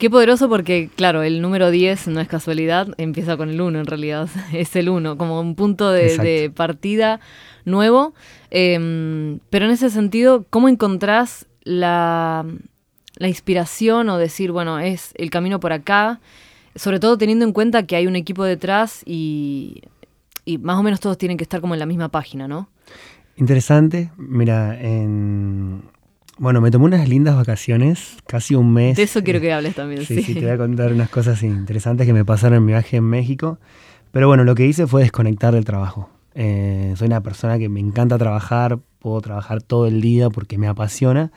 Qué 0.00 0.08
poderoso 0.08 0.48
porque, 0.48 0.88
claro, 0.96 1.22
el 1.22 1.42
número 1.42 1.70
10 1.70 2.08
no 2.08 2.20
es 2.20 2.28
casualidad, 2.28 2.88
empieza 2.96 3.36
con 3.36 3.50
el 3.50 3.60
1 3.60 3.80
en 3.80 3.86
realidad, 3.86 4.30
es 4.54 4.74
el 4.74 4.88
1, 4.88 5.18
como 5.18 5.38
un 5.40 5.54
punto 5.54 5.90
de, 5.90 6.50
partida 6.54 7.20
nuevo. 7.66 8.14
Eh, 8.50 9.38
pero 9.50 9.66
en 9.66 9.70
ese 9.70 9.90
sentido, 9.90 10.46
¿cómo 10.48 10.70
encontrás 10.70 11.46
la, 11.64 12.46
la 13.16 13.28
inspiración 13.28 14.08
o 14.08 14.16
decir, 14.16 14.52
bueno, 14.52 14.78
es 14.78 15.12
el 15.16 15.28
camino 15.28 15.60
por 15.60 15.74
acá? 15.74 16.18
Sobre 16.74 16.98
todo 16.98 17.18
teniendo 17.18 17.44
en 17.44 17.52
cuenta 17.52 17.82
que 17.82 17.94
hay 17.94 18.06
un 18.06 18.16
equipo 18.16 18.44
detrás 18.44 19.02
y, 19.04 19.82
y 20.50 20.58
más 20.58 20.78
o 20.78 20.82
menos 20.82 21.00
todos 21.00 21.16
tienen 21.18 21.36
que 21.38 21.44
estar 21.44 21.60
como 21.60 21.74
en 21.74 21.80
la 21.80 21.86
misma 21.86 22.08
página, 22.08 22.48
¿no? 22.48 22.68
Interesante, 23.36 24.10
mira, 24.18 24.78
en... 24.80 25.82
bueno, 26.38 26.60
me 26.60 26.70
tomé 26.70 26.86
unas 26.86 27.08
lindas 27.08 27.36
vacaciones, 27.36 28.16
casi 28.26 28.54
un 28.54 28.72
mes. 28.72 28.96
De 28.96 29.04
eso 29.04 29.22
quiero 29.22 29.40
que 29.40 29.52
hables 29.52 29.74
también, 29.74 30.04
Sí, 30.04 30.16
sí. 30.16 30.22
sí, 30.22 30.34
te 30.34 30.40
voy 30.40 30.50
a 30.50 30.58
contar 30.58 30.92
unas 30.92 31.08
cosas 31.08 31.42
interesantes 31.42 32.06
que 32.06 32.12
me 32.12 32.24
pasaron 32.24 32.58
en 32.58 32.64
mi 32.66 32.72
viaje 32.72 32.96
en 32.98 33.04
México. 33.04 33.58
Pero 34.10 34.26
bueno, 34.26 34.44
lo 34.44 34.54
que 34.54 34.66
hice 34.66 34.86
fue 34.86 35.02
desconectar 35.02 35.54
del 35.54 35.64
trabajo. 35.64 36.10
Eh, 36.34 36.92
soy 36.96 37.06
una 37.06 37.22
persona 37.22 37.58
que 37.58 37.68
me 37.68 37.80
encanta 37.80 38.18
trabajar, 38.18 38.78
puedo 38.98 39.20
trabajar 39.20 39.62
todo 39.62 39.86
el 39.86 40.00
día 40.00 40.28
porque 40.30 40.58
me 40.58 40.68
apasiona, 40.68 41.32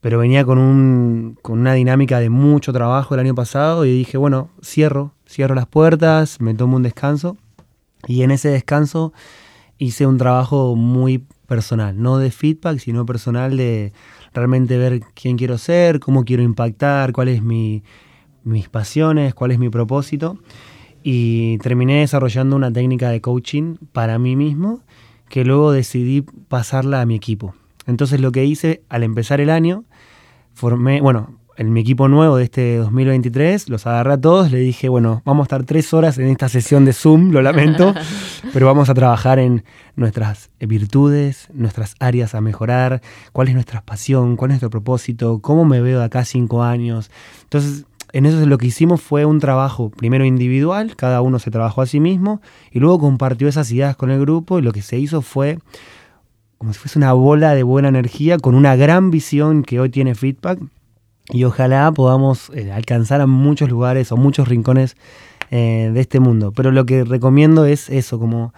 pero 0.00 0.18
venía 0.18 0.44
con, 0.44 0.58
un, 0.58 1.38
con 1.40 1.58
una 1.60 1.74
dinámica 1.74 2.20
de 2.20 2.30
mucho 2.30 2.72
trabajo 2.72 3.14
el 3.14 3.20
año 3.20 3.34
pasado 3.34 3.84
y 3.84 3.96
dije, 3.96 4.18
bueno, 4.18 4.50
cierro, 4.62 5.12
cierro 5.28 5.54
las 5.54 5.66
puertas, 5.66 6.40
me 6.40 6.54
tomo 6.54 6.76
un 6.76 6.82
descanso 6.82 7.36
y 8.06 8.22
en 8.22 8.30
ese 8.30 8.48
descanso 8.48 9.12
hice 9.78 10.06
un 10.06 10.18
trabajo 10.18 10.76
muy 10.76 11.24
personal, 11.46 12.00
no 12.00 12.18
de 12.18 12.30
feedback, 12.30 12.78
sino 12.78 13.06
personal 13.06 13.56
de 13.56 13.92
realmente 14.32 14.78
ver 14.78 15.00
quién 15.14 15.36
quiero 15.36 15.58
ser, 15.58 16.00
cómo 16.00 16.24
quiero 16.24 16.42
impactar, 16.42 17.12
cuál 17.12 17.28
es 17.28 17.42
mi, 17.42 17.82
mis 18.44 18.68
pasiones, 18.68 19.34
cuál 19.34 19.50
es 19.50 19.58
mi 19.58 19.68
propósito. 19.68 20.38
Y 21.02 21.58
terminé 21.58 22.00
desarrollando 22.00 22.56
una 22.56 22.72
técnica 22.72 23.08
de 23.10 23.20
coaching 23.20 23.76
para 23.92 24.18
mí 24.18 24.36
mismo 24.36 24.82
que 25.28 25.44
luego 25.44 25.72
decidí 25.72 26.22
pasarla 26.22 27.00
a 27.00 27.06
mi 27.06 27.14
equipo. 27.14 27.54
Entonces 27.86 28.20
lo 28.20 28.32
que 28.32 28.44
hice 28.44 28.82
al 28.88 29.02
empezar 29.02 29.40
el 29.40 29.48
año, 29.48 29.84
formé, 30.52 31.00
bueno, 31.00 31.39
en 31.60 31.74
mi 31.74 31.80
equipo 31.80 32.08
nuevo 32.08 32.38
de 32.38 32.44
este 32.44 32.78
2023, 32.78 33.68
los 33.68 33.86
agarré 33.86 34.14
a 34.14 34.18
todos, 34.18 34.50
le 34.50 34.60
dije, 34.60 34.88
bueno, 34.88 35.20
vamos 35.26 35.44
a 35.44 35.44
estar 35.44 35.64
tres 35.64 35.92
horas 35.92 36.16
en 36.16 36.28
esta 36.28 36.48
sesión 36.48 36.86
de 36.86 36.94
Zoom, 36.94 37.32
lo 37.32 37.42
lamento, 37.42 37.92
pero 38.54 38.64
vamos 38.64 38.88
a 38.88 38.94
trabajar 38.94 39.38
en 39.38 39.62
nuestras 39.94 40.48
virtudes, 40.58 41.48
nuestras 41.52 41.96
áreas 41.98 42.34
a 42.34 42.40
mejorar, 42.40 43.02
cuál 43.32 43.48
es 43.48 43.54
nuestra 43.54 43.82
pasión, 43.82 44.36
cuál 44.36 44.52
es 44.52 44.54
nuestro 44.54 44.70
propósito, 44.70 45.40
cómo 45.42 45.66
me 45.66 45.82
veo 45.82 45.98
de 45.98 46.06
acá 46.06 46.24
cinco 46.24 46.62
años. 46.62 47.10
Entonces, 47.42 47.84
en 48.14 48.24
eso 48.24 48.46
lo 48.46 48.56
que 48.56 48.68
hicimos 48.68 49.02
fue 49.02 49.26
un 49.26 49.38
trabajo 49.38 49.90
primero 49.90 50.24
individual, 50.24 50.96
cada 50.96 51.20
uno 51.20 51.38
se 51.38 51.50
trabajó 51.50 51.82
a 51.82 51.86
sí 51.86 52.00
mismo 52.00 52.40
y 52.70 52.78
luego 52.78 53.00
compartió 53.00 53.48
esas 53.48 53.70
ideas 53.70 53.96
con 53.96 54.10
el 54.10 54.18
grupo 54.18 54.58
y 54.58 54.62
lo 54.62 54.72
que 54.72 54.80
se 54.80 54.98
hizo 54.98 55.20
fue 55.20 55.58
como 56.56 56.72
si 56.72 56.78
fuese 56.78 56.98
una 56.98 57.12
bola 57.12 57.54
de 57.54 57.64
buena 57.64 57.88
energía 57.88 58.38
con 58.38 58.54
una 58.54 58.76
gran 58.76 59.10
visión 59.10 59.62
que 59.62 59.78
hoy 59.78 59.90
tiene 59.90 60.14
Feedback 60.14 60.58
y 61.32 61.44
ojalá 61.44 61.90
podamos 61.92 62.50
eh, 62.54 62.72
alcanzar 62.72 63.20
a 63.20 63.26
muchos 63.26 63.70
lugares 63.70 64.12
o 64.12 64.16
muchos 64.16 64.48
rincones 64.48 64.96
eh, 65.50 65.90
de 65.92 66.00
este 66.00 66.20
mundo. 66.20 66.52
Pero 66.52 66.70
lo 66.70 66.86
que 66.86 67.04
recomiendo 67.04 67.64
es 67.64 67.88
eso, 67.90 68.18
como 68.18 68.52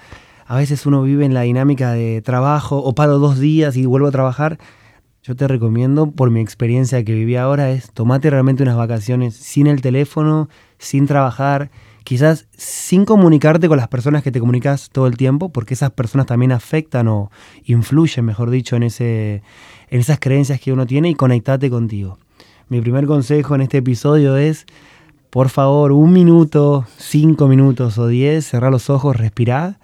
a 0.47 0.57
veces 0.57 0.85
uno 0.87 1.03
vive 1.03 1.25
en 1.25 1.35
la 1.35 1.43
dinámica 1.43 1.93
de 1.93 2.21
trabajo 2.23 2.79
o 2.79 2.95
paro 2.95 3.19
dos 3.19 3.39
días 3.39 3.77
y 3.77 3.87
vuelvo 3.87 4.09
a 4.09 4.13
trabajar. 4.13 4.59
Yo 5.23 5.37
te 5.37 5.47
recomiendo, 5.47 6.11
por 6.11 6.31
mi 6.31 6.41
experiencia 6.41 7.05
que 7.05 7.15
viví 7.15 7.37
ahora, 7.37 7.71
es 7.71 7.93
tomate 7.93 8.29
realmente 8.29 8.63
unas 8.63 8.77
vacaciones 8.77 9.37
sin 9.37 9.69
el 9.69 9.81
teléfono, 9.81 10.49
sin 10.79 11.07
trabajar, 11.07 11.71
quizás 12.03 12.49
sin 12.57 13.05
comunicarte 13.05 13.69
con 13.69 13.79
las 13.79 13.87
personas 13.87 14.25
que 14.25 14.33
te 14.33 14.41
comunicas 14.41 14.91
todo 14.91 15.07
el 15.07 15.17
tiempo, 15.17 15.51
porque 15.51 15.75
esas 15.75 15.93
personas 15.93 16.27
también 16.27 16.51
afectan 16.51 17.07
o 17.07 17.31
influyen, 17.65 18.25
mejor 18.25 18.51
dicho, 18.51 18.75
en, 18.75 18.83
ese, 18.83 19.43
en 19.89 20.01
esas 20.01 20.19
creencias 20.19 20.61
que 20.61 20.73
uno 20.73 20.87
tiene 20.87 21.09
y 21.09 21.15
conectate 21.15 21.71
contigo. 21.71 22.19
Mi 22.73 22.81
primer 22.81 23.05
consejo 23.05 23.55
en 23.55 23.61
este 23.61 23.77
episodio 23.77 24.39
es, 24.39 24.65
por 25.29 25.51
favor, 25.51 25.93
un 25.93 26.11
minuto, 26.11 26.87
cinco 26.97 27.47
minutos 27.47 27.99
o 27.99 28.07
diez, 28.07 28.47
cerrar 28.47 28.73
los 28.73 28.89
ojos, 28.89 29.15
respirar 29.15 29.79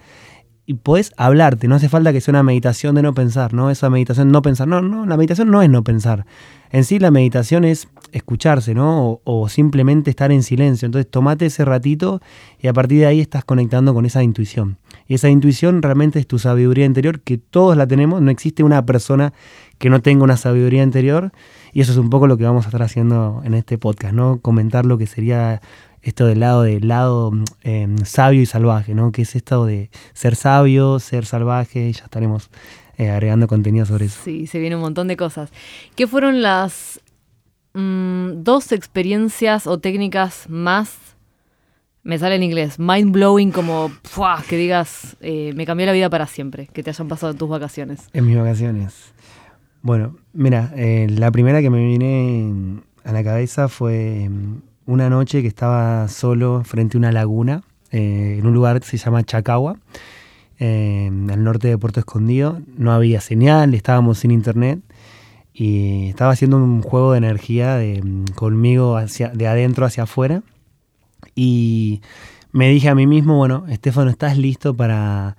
y 0.69 0.75
puedes 0.75 1.13
hablarte, 1.17 1.67
no 1.67 1.77
hace 1.77 1.89
falta 1.89 2.13
que 2.13 2.21
sea 2.21 2.33
una 2.33 2.43
meditación 2.43 2.95
de 2.95 3.01
no 3.01 3.15
pensar, 3.15 3.55
¿no? 3.55 3.71
Esa 3.71 3.89
meditación 3.89 4.31
no 4.31 4.43
pensar, 4.43 4.69
no, 4.69 4.83
no, 4.83 5.07
la 5.07 5.17
meditación 5.17 5.51
no 5.51 5.63
es 5.63 5.71
no 5.71 5.83
pensar. 5.83 6.27
En 6.71 6.85
sí 6.85 6.99
la 6.99 7.11
meditación 7.11 7.65
es 7.65 7.89
escucharse, 8.13 8.75
¿no? 8.75 9.23
O, 9.25 9.49
simplemente 9.49 10.11
estar 10.11 10.31
en 10.31 10.43
silencio. 10.43 10.85
Entonces 10.85 11.11
tomate 11.11 11.47
ese 11.47 11.65
ratito 11.65 12.21
y 12.61 12.67
a 12.67 12.75
partir 12.75 13.01
de 13.01 13.07
ahí 13.07 13.19
estás 13.19 13.47
conectando 13.47 13.95
con 13.95 14.05
esa 14.05 14.23
intuición. 14.23 14.77
Y 15.07 15.15
esa 15.15 15.31
intuición 15.31 15.81
realmente 15.81 16.19
es 16.19 16.27
tu 16.27 16.39
sabiduría 16.39 16.85
interior, 16.85 17.21
que 17.21 17.39
todos 17.39 17.75
la 17.75 17.87
tenemos, 17.87 18.21
no 18.21 18.31
existe 18.31 18.63
una 18.63 18.85
persona 18.85 19.33
que 19.79 19.91
no 19.91 20.03
tenga 20.03 20.25
una 20.25 20.37
sabiduría 20.37 20.83
interior. 20.83 21.33
Y 21.73 21.81
eso 21.81 21.93
es 21.93 21.99
un 21.99 22.11
poco 22.11 22.27
lo 22.27 22.37
que 22.37 22.45
vamos 22.45 22.65
a 22.65 22.69
estar 22.69 22.83
haciendo 22.83 23.43
en 23.45 23.55
este 23.55 23.79
podcast, 23.79 24.15
¿no? 24.15 24.41
Comentar 24.41 24.87
lo 24.87 24.99
que 24.99 25.07
sería 25.07 25.61
esto 26.03 26.27
del 26.27 26.41
lado 26.41 26.63
del 26.63 26.89
lado 26.89 27.33
em, 27.63 27.99
sabio 27.99 28.41
y 28.41 28.47
salvaje, 28.47 28.95
¿no? 28.95 29.13
Que 29.13 29.23
es 29.23 29.37
esto 29.37 29.67
de 29.67 29.91
ser 30.13 30.37
sabio, 30.37 30.99
ser 30.99 31.27
salvaje, 31.27 31.93
ya 31.93 32.05
estaremos 32.05 32.51
eh, 32.97 33.11
agregando 33.11 33.47
contenido 33.47 33.87
sobre 33.87 34.07
eso. 34.07 34.21
Sí, 34.25 34.47
se 34.47 34.59
viene 34.59 34.77
un 34.77 34.83
montón 34.83 35.09
de 35.09 35.17
cosas. 35.17 35.51
¿Qué 35.95 36.07
fueron 36.07 36.43
las 36.43 37.01
mm, 37.75 38.43
dos 38.43 38.73
experiencias 38.73 39.67
o 39.67 39.79
técnicas 39.79 40.49
más, 40.49 40.97
me 42.03 42.19
sale 42.19 42.37
en 42.37 42.43
inglés, 42.43 42.79
mind 42.79 43.13
blowing, 43.13 43.53
como 43.53 43.93
que 44.49 44.57
digas, 44.57 45.17
eh, 45.21 45.53
me 45.55 45.67
cambió 45.67 45.87
la 45.87 45.93
vida 45.93 46.09
para 46.09 46.27
siempre, 46.27 46.69
que 46.73 46.83
te 46.83 46.91
hayan 46.91 47.09
pasado 47.09 47.33
en 47.33 47.39
tus 47.39 47.49
vacaciones? 47.49 48.09
En 48.15 48.27
mis 48.27 48.37
vacaciones. 48.37 49.13
Bueno, 49.83 50.17
mira, 50.33 50.73
eh, 50.77 51.07
la 51.09 51.31
primera 51.31 51.63
que 51.63 51.71
me 51.71 51.85
viene 51.85 52.81
a 53.05 53.13
la 53.13 53.23
cabeza 53.23 53.69
fue 53.69 54.25
em, 54.25 54.61
una 54.87 55.09
noche 55.09 55.41
que 55.41 55.49
estaba 55.49 56.09
solo 56.09 56.65
frente 56.65 56.97
a 56.97 56.99
una 56.99 57.13
laguna, 57.13 57.63
eh, 57.93 58.37
en 58.39 58.47
un 58.47 58.55
lugar 58.55 58.81
que 58.81 58.87
se 58.87 58.97
llama 58.97 59.23
Chacagua, 59.23 59.79
eh, 60.59 61.07
al 61.31 61.45
norte 61.45 61.69
de 61.69 61.79
Puerto 61.79 62.01
Escondido. 62.01 62.61
No 62.77 62.93
había 62.93 63.21
señal, 63.21 63.73
estábamos 63.75 64.19
sin 64.19 64.33
internet 64.33 64.81
y 65.55 66.09
estaba 66.09 66.33
haciendo 66.33 66.57
un 66.57 66.83
juego 66.83 67.13
de 67.13 67.19
energía 67.19 67.77
de, 67.77 68.03
conmigo 68.35 68.97
hacia, 68.97 69.29
de 69.29 69.47
adentro 69.47 69.87
hacia 69.87 70.05
afuera. 70.05 70.43
Y 71.37 72.03
me 72.53 72.69
dije 72.69 72.89
a 72.89 72.95
mí 72.97 73.07
mismo, 73.07 73.37
bueno, 73.37 73.65
Estefano, 73.69 74.11
¿estás 74.11 74.39
listo 74.39 74.75
para, 74.77 75.37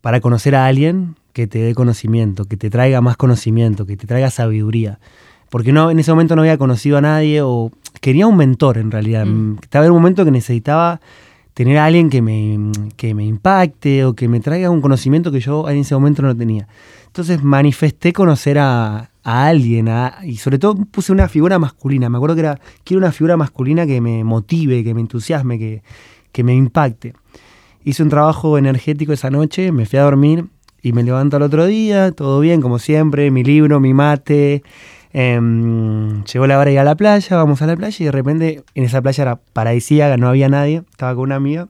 para 0.00 0.20
conocer 0.20 0.54
a 0.54 0.66
alguien 0.66 1.16
que 1.36 1.46
te 1.46 1.58
dé 1.58 1.74
conocimiento, 1.74 2.46
que 2.46 2.56
te 2.56 2.70
traiga 2.70 3.02
más 3.02 3.18
conocimiento, 3.18 3.84
que 3.84 3.98
te 3.98 4.06
traiga 4.06 4.30
sabiduría? 4.30 4.98
Porque 5.50 5.70
no, 5.70 5.90
en 5.90 5.98
ese 5.98 6.10
momento 6.10 6.34
no 6.34 6.40
había 6.40 6.56
conocido 6.56 6.96
a 6.96 7.02
nadie 7.02 7.42
o 7.42 7.70
quería 8.00 8.26
un 8.26 8.38
mentor 8.38 8.78
en 8.78 8.90
realidad. 8.90 9.26
Mm. 9.26 9.58
Estaba 9.60 9.84
en 9.84 9.90
un 9.90 9.98
momento 9.98 10.24
que 10.24 10.30
necesitaba 10.30 10.98
tener 11.52 11.76
a 11.76 11.84
alguien 11.84 12.08
que 12.08 12.22
me, 12.22 12.72
que 12.96 13.12
me 13.12 13.26
impacte 13.26 14.06
o 14.06 14.14
que 14.14 14.28
me 14.28 14.40
traiga 14.40 14.70
un 14.70 14.80
conocimiento 14.80 15.30
que 15.30 15.40
yo 15.40 15.68
en 15.68 15.76
ese 15.76 15.94
momento 15.94 16.22
no 16.22 16.34
tenía. 16.34 16.68
Entonces 17.08 17.42
manifesté 17.42 18.14
conocer 18.14 18.58
a, 18.58 19.10
alguien 19.22 19.90
y 20.24 20.36
sobre 20.36 20.58
todo 20.58 20.76
puse 20.86 21.12
una 21.12 21.28
figura 21.28 21.58
masculina. 21.58 22.08
Me 22.08 22.16
acuerdo 22.16 22.36
que 22.36 22.40
era, 22.40 22.60
quiero 22.82 23.00
una 23.00 23.12
figura 23.12 23.36
masculina 23.36 23.84
que 23.84 24.00
me 24.00 24.24
motive, 24.24 24.82
que 24.84 24.94
me 24.94 25.02
entusiasme, 25.02 25.58
que, 25.58 25.82
que 26.32 26.44
me 26.44 26.54
impacte. 26.54 27.12
Hice 27.84 28.02
un 28.02 28.08
trabajo 28.08 28.56
energético 28.56 29.12
esa 29.12 29.28
noche, 29.30 29.70
me 29.70 29.84
fui 29.84 29.98
a 29.98 30.04
dormir 30.04 30.46
y 30.86 30.92
me 30.92 31.02
levanto 31.02 31.36
al 31.36 31.42
otro 31.42 31.66
día, 31.66 32.12
todo 32.12 32.40
bien, 32.40 32.60
como 32.60 32.78
siempre, 32.78 33.30
mi 33.30 33.42
libro, 33.42 33.80
mi 33.80 33.94
mate, 33.94 34.62
Em, 35.18 36.24
llegó 36.24 36.46
la 36.46 36.58
hora 36.58 36.66
de 36.66 36.72
ir 36.74 36.78
a 36.78 36.84
la 36.84 36.94
playa, 36.94 37.38
vamos 37.38 37.62
a 37.62 37.66
la 37.66 37.74
playa 37.74 37.96
y 37.98 38.04
de 38.04 38.12
repente 38.12 38.64
en 38.74 38.84
esa 38.84 39.00
playa 39.00 39.22
era 39.22 39.36
paradisíaca, 39.36 40.18
no 40.18 40.28
había 40.28 40.50
nadie, 40.50 40.82
estaba 40.90 41.14
con 41.14 41.22
una 41.22 41.36
amiga 41.36 41.68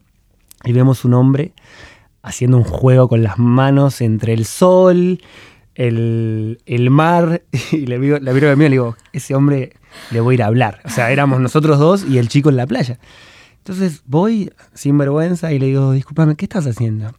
y 0.64 0.72
vemos 0.72 1.04
un 1.04 1.14
hombre 1.14 1.52
haciendo 2.24 2.56
un 2.56 2.64
juego 2.64 3.06
con 3.06 3.22
las 3.22 3.38
manos 3.38 4.00
entre 4.00 4.32
el 4.32 4.46
sol, 4.46 5.20
el, 5.76 6.58
mar 6.90 7.42
y 7.70 7.86
le 7.86 8.00
miro, 8.00 8.18
le 8.18 8.32
miro 8.34 8.50
a 8.50 8.56
mí 8.56 8.64
y 8.64 8.68
le 8.68 8.74
digo, 8.74 8.96
ese 9.12 9.36
hombre 9.36 9.74
le 10.10 10.20
voy 10.20 10.32
a 10.32 10.34
ir 10.34 10.42
a 10.42 10.46
hablar. 10.46 10.80
O 10.84 10.88
sea, 10.88 11.12
éramos 11.12 11.38
nosotros 11.38 11.78
dos 11.78 12.04
y 12.04 12.18
el 12.18 12.28
chico 12.28 12.48
en 12.48 12.56
la 12.56 12.66
playa. 12.66 12.98
Entonces 13.58 14.02
voy 14.06 14.50
sin 14.74 14.98
vergüenza 14.98 15.52
y 15.52 15.60
le 15.60 15.66
digo, 15.66 15.92
discúlpame, 15.92 16.34
¿qué 16.34 16.46
estás 16.46 16.66
haciendo? 16.66 17.14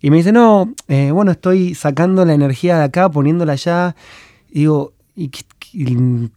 Y 0.00 0.10
me 0.10 0.18
dice, 0.18 0.32
no, 0.32 0.72
eh, 0.86 1.10
bueno, 1.10 1.32
estoy 1.32 1.74
sacando 1.74 2.24
la 2.24 2.34
energía 2.34 2.78
de 2.78 2.84
acá, 2.84 3.10
poniéndola 3.10 3.54
allá. 3.54 3.96
Y 4.50 4.60
digo, 4.60 4.92
¿y 5.16 5.30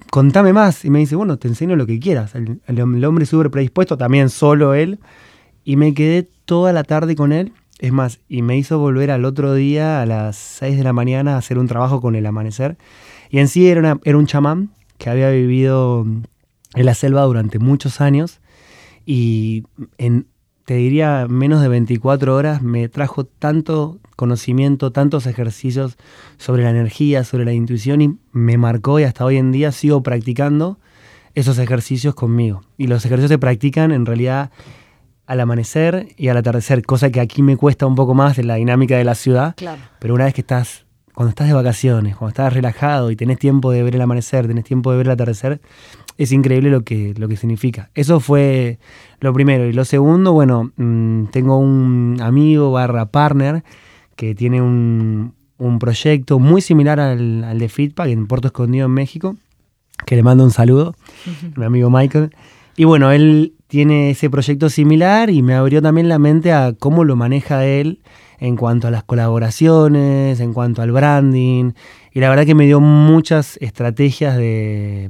contame 0.09 0.53
más. 0.53 0.83
Y 0.85 0.89
me 0.89 0.99
dice, 0.99 1.15
bueno, 1.15 1.37
te 1.37 1.47
enseño 1.47 1.75
lo 1.75 1.85
que 1.85 1.99
quieras. 1.99 2.33
El, 2.35 3.05
hombre 3.05 3.25
súper 3.25 3.51
predispuesto, 3.51 3.97
también 3.97 4.29
solo 4.29 4.73
él. 4.73 4.99
Y 5.63 5.75
me 5.75 5.93
quedé 5.93 6.27
toda 6.45 6.73
la 6.73 6.83
tarde 6.83 7.15
con 7.15 7.31
él. 7.31 7.53
Es 7.79 7.91
más, 7.91 8.19
y 8.27 8.41
me 8.41 8.57
hizo 8.57 8.79
volver 8.79 9.11
al 9.11 9.25
otro 9.25 9.53
día 9.53 10.01
a 10.01 10.05
las 10.05 10.35
6 10.35 10.77
de 10.77 10.83
la 10.83 10.93
mañana 10.93 11.35
a 11.35 11.37
hacer 11.37 11.57
un 11.57 11.67
trabajo 11.67 12.01
con 12.01 12.15
el 12.15 12.25
amanecer. 12.25 12.77
Y 13.29 13.39
en 13.39 13.47
sí 13.47 13.67
era, 13.67 13.99
era 14.03 14.17
un 14.17 14.27
chamán 14.27 14.69
que 14.97 15.09
había 15.09 15.29
vivido 15.31 16.05
en 16.75 16.85
la 16.85 16.93
selva 16.93 17.21
durante 17.23 17.59
muchos 17.59 18.01
años. 18.01 18.39
Y 19.05 19.63
en, 19.97 20.27
te 20.65 20.75
diría, 20.75 21.27
menos 21.29 21.61
de 21.61 21.67
24 21.67 22.35
horas 22.35 22.61
me 22.61 22.87
trajo 22.89 23.25
tanto 23.25 23.99
conocimiento, 24.15 24.91
tantos 24.91 25.25
ejercicios 25.25 25.97
sobre 26.37 26.63
la 26.63 26.69
energía, 26.69 27.23
sobre 27.23 27.45
la 27.45 27.53
intuición 27.53 28.01
y 28.01 28.17
me 28.31 28.57
marcó 28.57 28.99
y 28.99 29.03
hasta 29.03 29.25
hoy 29.25 29.37
en 29.37 29.51
día 29.51 29.71
sigo 29.71 30.03
practicando 30.03 30.79
esos 31.33 31.57
ejercicios 31.57 32.13
conmigo. 32.13 32.63
Y 32.77 32.87
los 32.87 33.05
ejercicios 33.05 33.29
se 33.29 33.39
practican 33.39 33.91
en 33.91 34.05
realidad 34.05 34.51
al 35.25 35.39
amanecer 35.39 36.09
y 36.17 36.27
al 36.27 36.37
atardecer, 36.37 36.85
cosa 36.85 37.09
que 37.09 37.21
aquí 37.21 37.41
me 37.41 37.57
cuesta 37.57 37.85
un 37.85 37.95
poco 37.95 38.13
más 38.13 38.35
de 38.35 38.43
la 38.43 38.55
dinámica 38.55 38.97
de 38.97 39.05
la 39.05 39.15
ciudad. 39.15 39.55
Pero 39.99 40.13
una 40.13 40.25
vez 40.25 40.33
que 40.33 40.41
estás, 40.41 40.85
cuando 41.13 41.29
estás 41.29 41.47
de 41.47 41.53
vacaciones, 41.53 42.15
cuando 42.15 42.29
estás 42.29 42.53
relajado 42.53 43.11
y 43.11 43.15
tenés 43.15 43.39
tiempo 43.39 43.71
de 43.71 43.81
ver 43.81 43.95
el 43.95 44.01
amanecer, 44.01 44.47
tenés 44.47 44.65
tiempo 44.65 44.91
de 44.91 44.97
ver 44.97 45.07
el 45.07 45.13
atardecer, 45.13 45.61
es 46.21 46.31
increíble 46.31 46.69
lo 46.69 46.83
que, 46.83 47.15
lo 47.17 47.27
que 47.27 47.35
significa. 47.35 47.89
Eso 47.95 48.19
fue 48.19 48.77
lo 49.19 49.33
primero. 49.33 49.65
Y 49.65 49.73
lo 49.73 49.85
segundo, 49.85 50.33
bueno, 50.33 50.71
mm, 50.75 51.25
tengo 51.31 51.57
un 51.57 52.17
amigo 52.21 52.71
barra 52.71 53.07
partner 53.07 53.63
que 54.15 54.35
tiene 54.35 54.61
un, 54.61 55.33
proyecto 55.79 56.37
muy 56.37 56.61
similar 56.61 56.99
al, 56.99 57.57
de 57.57 57.69
Feedback 57.69 58.07
en 58.09 58.27
Puerto 58.27 58.49
Escondido, 58.49 58.85
en 58.85 58.91
México, 58.91 59.35
que 60.05 60.15
le 60.15 60.21
mando 60.21 60.43
un 60.43 60.51
saludo, 60.51 60.95
mi 61.55 61.65
amigo 61.65 61.89
Michael. 61.89 62.29
Y 62.77 62.85
bueno, 62.85 63.11
él 63.11 63.53
tiene 63.67 64.11
ese 64.11 64.29
proyecto 64.29 64.69
similar 64.69 65.31
y 65.31 65.41
me 65.41 65.55
abrió 65.55 65.81
también 65.81 66.07
la 66.07 66.19
mente 66.19 66.51
a 66.51 66.73
cómo 66.77 67.03
lo 67.03 67.15
maneja 67.15 67.65
él 67.65 68.01
en 68.37 68.57
cuanto 68.57 68.87
a 68.87 68.91
las 68.91 69.03
colaboraciones, 69.03 70.39
en 70.39 70.53
cuanto 70.53 70.83
al 70.83 70.91
branding. 70.91 71.71
Y 72.13 72.19
la 72.19 72.29
verdad 72.29 72.45
que 72.45 72.55
me 72.55 72.65
dio 72.65 72.79
muchas 72.79 73.57
estrategias 73.61 74.37
de 74.37 75.09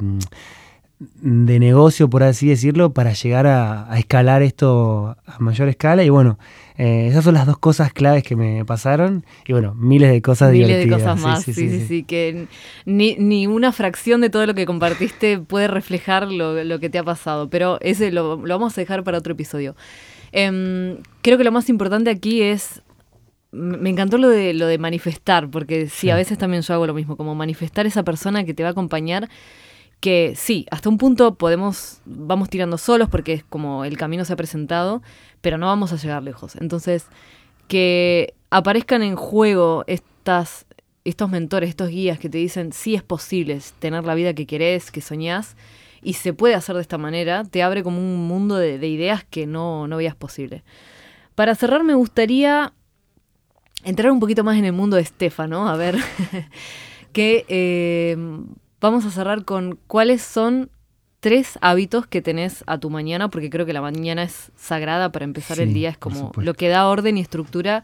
de 1.22 1.60
negocio, 1.60 2.10
por 2.10 2.22
así 2.22 2.48
decirlo, 2.48 2.94
para 2.94 3.14
llegar 3.14 3.48
a, 3.48 3.90
escalar 3.98 4.44
esto 4.44 5.16
a 5.26 5.40
mayor 5.40 5.68
escala. 5.68 6.04
Y 6.04 6.10
bueno, 6.10 6.38
eh, 6.78 7.08
esas 7.08 7.24
son 7.24 7.34
las 7.34 7.48
dos 7.48 7.58
cosas 7.58 7.92
claves 7.92 8.24
que 8.24 8.36
me 8.36 8.64
pasaron. 8.66 9.26
Y 9.48 9.54
bueno, 9.54 9.74
miles 9.74 10.12
de 10.12 10.22
cosas 10.22 10.52
miles 10.52 10.86
de 10.86 10.90
cosas 10.90 11.20
más, 11.20 11.44
sí 11.44 11.54
sí, 11.54 11.86
sí, 11.88 12.04
que 12.04 12.48
ni, 12.86 13.48
una 13.48 13.72
fracción 13.72 14.22
de 14.22 14.30
todo 14.30 14.46
lo 14.46 14.54
que 14.54 14.66
compartiste 14.66 15.40
puede 15.40 15.68
reflejar 15.68 16.32
lo, 16.32 16.80
que 16.80 16.90
te 16.90 17.00
ha 17.00 17.04
pasado. 17.04 17.50
Pero 17.50 17.80
ese 17.82 18.12
lo, 18.12 18.38
vamos 18.38 18.78
a 18.78 18.82
dejar 18.82 19.04
para 19.04 19.18
otro 19.18 19.34
episodio. 19.34 19.76
Em, 20.32 20.98
creo 21.24 21.38
que 21.38 21.44
lo 21.44 21.52
más 21.52 21.68
importante 21.68 22.10
aquí 22.12 22.44
es 22.44 22.84
me 23.52 23.90
encantó 23.90 24.18
lo 24.18 24.30
de 24.30 24.54
lo 24.54 24.66
de 24.66 24.78
manifestar, 24.78 25.50
porque 25.50 25.90
sí, 25.90 26.10
a 26.10 26.16
veces 26.16 26.38
también 26.38 26.62
yo 26.62 26.74
hago 26.74 26.88
lo 26.88 26.94
mismo, 26.94 27.18
como 27.18 27.36
manifestar 27.36 27.86
esa 27.86 28.04
persona 28.04 28.46
que 28.46 28.54
te 28.54 28.64
va 28.64 28.70
a 28.70 28.72
acompañar 28.72 29.28
que 30.02 30.34
sí, 30.36 30.66
hasta 30.72 30.90
un 30.90 30.98
punto 30.98 31.36
podemos, 31.36 32.02
vamos 32.06 32.50
tirando 32.50 32.78
solos 32.80 33.08
porque 33.08 33.34
es 33.34 33.44
como 33.44 33.86
el 33.86 33.98
camino 33.98 34.26
se 34.26 34.34
ha 34.34 34.36
presentado, 34.36 35.04
pero 35.42 35.60
no 35.60 35.68
vamos 35.68 35.94
a 35.94 35.96
llegar 35.96 36.24
lejos. 36.24 36.56
Entonces, 36.56 37.06
que 37.68 38.34
aparezcan 38.50 39.04
en 39.04 39.16
juego 39.16 39.84
estas, 39.86 40.66
estos 41.06 41.30
mentores, 41.30 41.70
estos 41.70 41.90
guías 41.90 42.18
que 42.18 42.30
te 42.30 42.40
dicen, 42.40 42.74
sí 42.74 42.96
es 42.96 43.04
posible 43.04 43.60
tener 43.78 44.04
la 44.04 44.16
vida 44.16 44.34
que 44.34 44.48
querés, 44.48 44.92
que 44.92 45.02
soñás, 45.02 45.56
y 46.02 46.14
se 46.14 46.34
puede 46.34 46.56
hacer 46.56 46.76
de 46.76 46.82
esta 46.82 46.98
manera, 46.98 47.44
te 47.44 47.62
abre 47.62 47.84
como 47.84 48.00
un 48.00 48.28
mundo 48.28 48.56
de, 48.56 48.76
ideas 48.88 49.24
que 49.24 49.46
no, 49.46 49.88
no 49.88 49.98
veías 49.98 50.16
posible. 50.16 50.64
Para 51.36 51.54
cerrar, 51.54 51.84
me 51.84 51.94
gustaría 51.94 52.74
entrar 53.84 54.12
un 54.12 54.20
poquito 54.20 54.44
más 54.44 54.58
en 54.58 54.66
el 54.66 54.74
mundo 54.74 54.96
de 54.96 55.04
Estefano, 55.04 55.70
a 55.70 55.78
ver, 55.78 55.96
que 57.14 57.46
eh, 57.48 58.18
vamos 58.82 59.06
a 59.06 59.12
cerrar 59.12 59.46
con 59.46 59.80
cuáles 59.88 60.22
son 60.22 60.70
tres 61.20 61.60
hábitos 61.62 62.08
que 62.08 62.22
tenés 62.22 62.64
a 62.68 62.80
tu 62.80 62.90
mañana, 62.90 63.30
porque 63.30 63.50
creo 63.50 63.66
que 63.66 63.74
la 63.74 63.82
mañana 63.82 64.24
es 64.24 64.52
sagrada 64.58 65.12
para 65.12 65.24
empezar 65.24 65.60
el 65.60 65.74
día, 65.74 65.90
es 65.90 65.98
como 65.98 66.32
lo 66.36 66.56
que 66.56 66.68
da 66.68 66.88
orden 66.88 67.18
y 67.18 67.22
estructura 67.22 67.84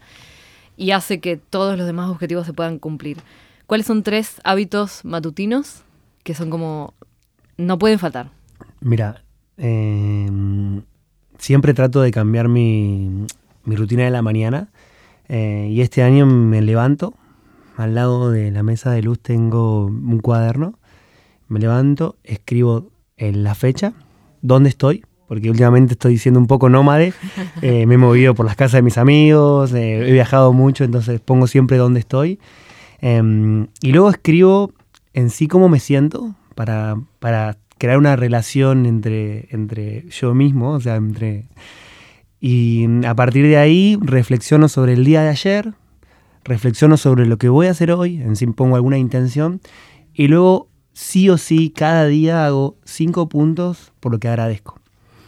y 0.76 0.90
hace 0.90 1.20
que 1.20 1.36
todos 1.36 1.78
los 1.78 1.86
demás 1.86 2.10
objetivos 2.10 2.46
se 2.46 2.52
puedan 2.52 2.78
cumplir. 2.78 3.18
¿Cuáles 3.66 3.86
son 3.86 4.02
tres 4.02 4.40
hábitos 4.44 5.04
matutinos 5.04 5.82
que 6.24 6.34
son 6.34 6.50
como 6.50 6.94
no 7.56 7.78
pueden 7.78 7.98
faltar? 7.98 8.30
Mira, 8.80 9.22
eh, 9.56 10.28
siempre 11.38 11.74
trato 11.74 12.00
de 12.00 12.10
cambiar 12.10 12.48
mi, 12.48 13.26
mi 13.64 13.76
rutina 13.76 14.04
de 14.04 14.10
la 14.10 14.22
mañana 14.22 14.68
eh, 15.28 15.68
y 15.70 15.80
este 15.80 16.02
año 16.02 16.26
me 16.26 16.62
levanto, 16.62 17.14
al 17.76 17.94
lado 17.94 18.30
de 18.30 18.50
la 18.50 18.62
mesa 18.62 18.90
de 18.90 19.02
luz 19.02 19.20
tengo 19.20 19.86
un 19.86 20.20
cuaderno, 20.20 20.77
me 21.48 21.60
levanto, 21.60 22.16
escribo 22.24 22.90
en 23.16 23.42
la 23.42 23.54
fecha, 23.54 23.94
dónde 24.42 24.68
estoy, 24.68 25.04
porque 25.26 25.50
últimamente 25.50 25.92
estoy 25.94 26.18
siendo 26.18 26.40
un 26.40 26.46
poco 26.46 26.68
nómade, 26.68 27.12
eh, 27.62 27.86
me 27.86 27.94
he 27.94 27.98
movido 27.98 28.34
por 28.34 28.46
las 28.46 28.56
casas 28.56 28.78
de 28.78 28.82
mis 28.82 28.98
amigos, 28.98 29.72
eh, 29.74 30.08
he 30.08 30.12
viajado 30.12 30.52
mucho, 30.52 30.84
entonces 30.84 31.20
pongo 31.20 31.46
siempre 31.46 31.76
dónde 31.76 32.00
estoy. 32.00 32.38
Em, 33.00 33.68
y 33.80 33.92
luego 33.92 34.10
escribo 34.10 34.72
en 35.12 35.30
sí 35.30 35.46
cómo 35.46 35.68
me 35.68 35.80
siento 35.80 36.34
para, 36.54 36.96
para 37.20 37.56
crear 37.78 37.98
una 37.98 38.16
relación 38.16 38.86
entre, 38.86 39.48
entre 39.50 40.08
yo 40.10 40.34
mismo, 40.34 40.72
o 40.72 40.80
sea, 40.80 40.96
entre... 40.96 41.46
Y 42.40 42.86
a 43.04 43.16
partir 43.16 43.46
de 43.46 43.56
ahí 43.56 43.98
reflexiono 44.00 44.68
sobre 44.68 44.92
el 44.92 45.04
día 45.04 45.22
de 45.22 45.28
ayer, 45.30 45.74
reflexiono 46.44 46.96
sobre 46.96 47.26
lo 47.26 47.36
que 47.36 47.48
voy 47.48 47.66
a 47.66 47.72
hacer 47.72 47.90
hoy, 47.90 48.22
en 48.22 48.36
sí 48.36 48.46
pongo 48.46 48.76
alguna 48.76 48.96
intención, 48.96 49.60
y 50.14 50.28
luego 50.28 50.68
sí 50.98 51.30
o 51.30 51.38
sí 51.38 51.70
cada 51.70 52.06
día 52.06 52.44
hago 52.44 52.74
cinco 52.84 53.28
puntos 53.28 53.92
por 54.00 54.10
lo 54.10 54.18
que 54.18 54.26
agradezco. 54.26 54.80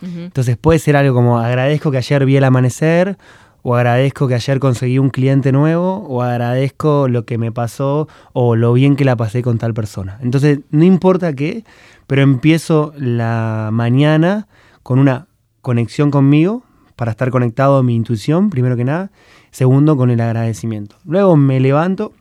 Entonces 0.02 0.56
puede 0.56 0.80
ser 0.80 0.96
algo 0.96 1.14
como 1.14 1.38
agradezco 1.38 1.92
que 1.92 1.98
ayer 1.98 2.24
vi 2.24 2.36
el 2.36 2.42
amanecer, 2.42 3.16
o 3.62 3.76
agradezco 3.76 4.26
que 4.26 4.34
ayer 4.34 4.58
conseguí 4.58 4.98
un 4.98 5.10
cliente 5.10 5.52
nuevo, 5.52 6.06
o 6.08 6.22
agradezco 6.22 7.06
lo 7.06 7.24
que 7.24 7.38
me 7.38 7.52
pasó, 7.52 8.08
o 8.32 8.56
lo 8.56 8.72
bien 8.72 8.96
que 8.96 9.04
la 9.04 9.14
pasé 9.14 9.42
con 9.42 9.58
tal 9.58 9.72
persona. 9.72 10.18
Entonces, 10.22 10.58
no 10.70 10.84
importa 10.84 11.34
qué, 11.34 11.64
pero 12.08 12.22
empiezo 12.22 12.92
la 12.96 13.68
mañana 13.70 14.48
con 14.82 14.98
una 14.98 15.28
conexión 15.60 16.10
conmigo, 16.10 16.64
para 16.96 17.12
estar 17.12 17.30
conectado 17.30 17.76
a 17.76 17.82
mi 17.82 17.94
intuición, 17.94 18.50
primero 18.50 18.76
que 18.76 18.84
nada. 18.84 19.10
Segundo, 19.52 19.96
con 19.96 20.10
el 20.10 20.20
agradecimiento. 20.20 20.96
Luego 21.04 21.36
me 21.36 21.60
levanto, 21.60 22.12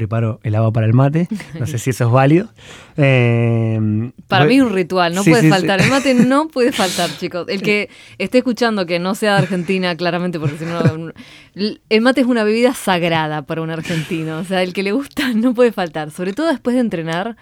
preparo 0.00 0.40
el 0.42 0.54
agua 0.54 0.72
para 0.72 0.86
el 0.86 0.94
mate, 0.94 1.28
no 1.58 1.66
sé 1.66 1.78
si 1.78 1.90
eso 1.90 2.06
es 2.06 2.10
válido. 2.10 2.48
Eh, 2.96 4.10
Para 4.28 4.44
voy- 4.44 4.54
mí 4.54 4.60
es 4.60 4.66
un 4.66 4.72
ritual, 4.74 5.14
no 5.14 5.22
Sí, 5.22 5.30
puede 5.30 5.42
sí, 5.42 5.48
sí. 5.48 5.52
faltar. 5.52 5.80
El 5.80 5.90
mate 5.90 6.14
no 6.26 6.48
puede 6.48 6.72
faltar, 6.72 7.10
chicos. 7.18 7.46
El 7.48 7.62
que 7.62 7.88
esté 8.18 8.38
escuchando 8.38 8.86
que 8.86 8.98
no 8.98 9.14
sea 9.14 9.32
de 9.34 9.38
Argentina, 9.38 9.94
claramente, 9.96 10.38
porque 10.40 10.56
si 10.58 10.64
no. 10.64 11.12
El 11.88 12.00
mate 12.00 12.20
es 12.22 12.26
una 12.26 12.44
bebida 12.44 12.74
sagrada 12.74 13.42
para 13.42 13.62
un 13.62 13.70
argentino. 13.70 14.38
O 14.38 14.44
sea, 14.44 14.62
el 14.62 14.72
que 14.72 14.82
le 14.82 14.92
gusta 14.92 15.32
no 15.34 15.54
puede 15.54 15.72
faltar. 15.72 16.10
Sobre 16.10 16.32
todo 16.32 16.48
después 16.48 16.74
de 16.74 16.80
entrenar. 16.80 17.36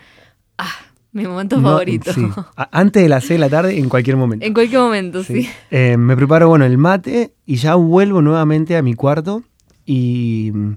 Ah, 0.58 0.72
mi 1.12 1.24
momento 1.26 1.56
No, 1.58 1.68
favorito. 1.68 2.12
sí. 2.12 2.26
Antes 2.56 3.02
de 3.02 3.08
las 3.08 3.24
6 3.24 3.38
de 3.38 3.38
la 3.38 3.48
tarde, 3.48 3.78
en 3.78 3.88
cualquier 3.88 4.16
momento. 4.16 4.44
En 4.44 4.52
cualquier 4.54 4.80
momento, 4.80 5.22
sí. 5.22 5.44
Sí. 5.44 5.50
Eh, 5.70 5.96
me 5.96 6.16
preparo, 6.16 6.48
bueno, 6.48 6.64
el 6.64 6.76
mate 6.78 7.32
y 7.46 7.56
ya 7.56 7.74
vuelvo 7.76 8.20
nuevamente 8.22 8.76
a 8.76 8.82
mi 8.82 8.94
cuarto 8.94 9.42
y 9.86 10.50
mm, 10.52 10.72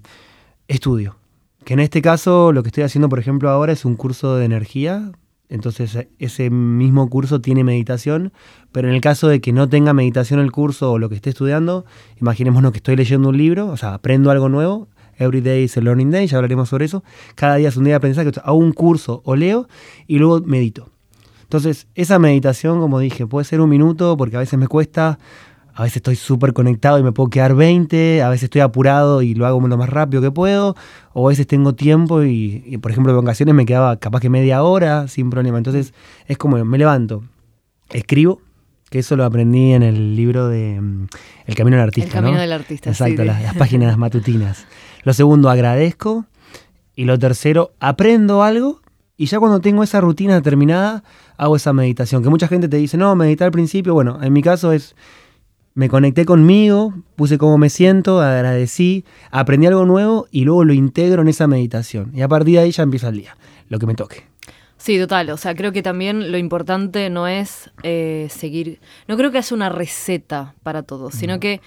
estudio. 0.68 1.16
Que 1.66 1.74
en 1.74 1.80
este 1.80 2.02
caso 2.02 2.52
lo 2.52 2.64
que 2.64 2.70
estoy 2.70 2.84
haciendo, 2.84 3.10
por 3.10 3.20
ejemplo, 3.20 3.50
ahora 3.50 3.74
es 3.74 3.86
un 3.86 3.96
curso 3.96 4.36
de 4.36 4.46
energía. 4.46 5.12
Entonces 5.50 6.08
ese 6.18 6.50
mismo 6.50 7.10
curso 7.10 7.42
tiene 7.42 7.66
meditación, 7.66 8.32
pero 8.72 8.88
en 8.88 8.96
el 8.96 9.02
caso 9.02 9.28
de 9.28 9.42
que 9.42 9.52
no 9.52 9.68
tenga 9.68 9.94
meditación 9.94 10.40
el 10.40 10.52
curso 10.52 10.94
o 10.94 10.98
lo 10.98 11.10
que 11.10 11.16
esté 11.16 11.30
estudiando, 11.30 11.86
imaginémonos 12.22 12.72
que 12.72 12.78
estoy 12.78 12.96
leyendo 12.96 13.28
un 13.28 13.38
libro, 13.38 13.68
o 13.68 13.76
sea, 13.76 13.94
aprendo 13.94 14.32
algo 14.32 14.48
nuevo, 14.48 14.88
Every 15.22 15.42
day 15.42 15.66
is 15.66 15.78
a 15.78 15.82
learning 15.82 16.10
day, 16.10 16.26
ya 16.26 16.38
hablaremos 16.38 16.70
sobre 16.70 16.86
eso. 16.86 17.04
Cada 17.36 17.58
día 17.58 17.70
es 17.70 17.78
un 17.78 17.84
día 17.84 17.92
de 17.92 17.98
aprendizaje, 17.98 18.32
hago 18.44 18.58
un 18.58 18.74
curso 18.74 19.22
o 19.24 19.36
leo 19.36 19.68
y 20.08 20.18
luego 20.18 20.42
medito. 20.42 20.90
Entonces, 21.44 21.88
esa 21.94 22.18
meditación, 22.18 22.80
como 22.80 22.98
dije, 22.98 23.28
puede 23.28 23.46
ser 23.46 23.62
un 23.62 23.70
minuto 23.70 24.18
porque 24.18 24.38
a 24.38 24.40
veces 24.40 24.58
me 24.58 24.68
cuesta, 24.68 25.20
a 25.74 25.84
veces 25.84 25.98
estoy 25.98 26.16
súper 26.16 26.54
conectado 26.54 27.00
y 27.00 27.04
me 27.04 27.12
puedo 27.12 27.30
quedar 27.30 27.56
20, 27.56 28.22
a 28.22 28.30
veces 28.30 28.44
estoy 28.44 28.62
apurado 28.62 29.22
y 29.22 29.34
lo 29.34 29.46
hago 29.46 29.66
lo 29.68 29.78
más 29.78 29.90
rápido 29.90 30.22
que 30.22 30.32
puedo, 30.32 30.76
o 31.14 31.28
a 31.28 31.30
veces 31.30 31.48
tengo 31.48 31.74
tiempo 31.74 32.24
y, 32.24 32.64
y, 32.66 32.78
por 32.78 32.92
ejemplo, 32.92 33.12
en 33.14 33.20
ocasiones 33.20 33.56
me 33.56 33.66
quedaba 33.66 33.98
capaz 33.98 34.20
que 34.20 34.30
media 34.30 34.64
hora 34.64 35.08
sin 35.08 35.30
problema. 35.30 35.58
Entonces, 35.58 35.94
es 36.28 36.38
como 36.38 36.64
me 36.64 36.78
levanto, 36.78 37.24
escribo, 37.90 38.42
que 38.92 39.00
eso 39.00 39.16
lo 39.16 39.24
aprendí 39.24 39.72
en 39.72 39.84
el 39.84 40.18
libro 40.18 40.50
de 40.50 40.80
mm, 40.80 41.08
El 41.46 41.56
Camino 41.56 41.78
del 41.78 41.86
Artista. 41.86 42.08
El 42.08 42.14
camino 42.14 42.36
¿no? 42.36 42.42
del 42.42 42.52
artista. 42.52 42.90
Exacto, 42.90 43.22
sí, 43.22 43.28
las, 43.28 43.42
las 43.42 43.56
páginas 43.56 43.98
matutinas. 44.00 44.68
Lo 45.04 45.14
segundo, 45.14 45.50
agradezco. 45.50 46.26
Y 46.94 47.06
lo 47.06 47.18
tercero, 47.18 47.72
aprendo 47.80 48.44
algo. 48.44 48.82
Y 49.16 49.28
ya 49.28 49.40
cuando 49.40 49.62
tengo 49.62 49.82
esa 49.82 50.02
rutina 50.02 50.42
terminada, 50.42 51.04
hago 51.38 51.56
esa 51.56 51.72
meditación. 51.72 52.22
Que 52.22 52.30
mucha 52.30 52.50
gente 52.50 52.68
te 52.68 52.76
dice, 52.76 52.98
no, 52.98 53.16
meditar 53.16 53.46
al 53.46 53.52
principio. 53.54 53.94
Bueno, 53.94 54.20
en 54.22 54.34
mi 54.34 54.42
caso 54.42 54.74
es, 54.74 54.94
me 55.74 55.90
conecté 55.90 56.26
conmigo, 56.26 56.94
puse 57.16 57.38
cómo 57.38 57.58
me 57.58 57.70
siento, 57.70 58.22
agradecí, 58.22 59.06
aprendí 59.32 59.68
algo 59.68 59.86
nuevo 59.86 60.28
y 60.32 60.44
luego 60.44 60.64
lo 60.64 60.74
integro 60.74 61.22
en 61.22 61.30
esa 61.30 61.48
meditación. 61.48 62.12
Y 62.14 62.22
a 62.22 62.28
partir 62.28 62.56
de 62.56 62.62
ahí 62.62 62.72
ya 62.72 62.84
empieza 62.84 63.10
el 63.10 63.18
día, 63.18 63.38
lo 63.70 63.80
que 63.80 63.86
me 63.86 63.96
toque. 63.96 64.32
Sí, 64.78 64.98
total. 64.98 65.30
O 65.30 65.38
sea, 65.38 65.54
creo 65.54 65.72
que 65.72 65.84
también 65.84 66.32
lo 66.32 66.40
importante 66.40 67.10
no 67.12 67.28
es 67.28 67.70
eh, 67.84 68.28
seguir. 68.32 68.80
No 69.08 69.16
creo 69.16 69.32
que 69.32 69.38
haya 69.38 69.56
una 69.56 69.70
receta 69.70 70.56
para 70.64 70.82
todos, 70.82 71.14
sino 71.14 71.40
que 71.40 71.62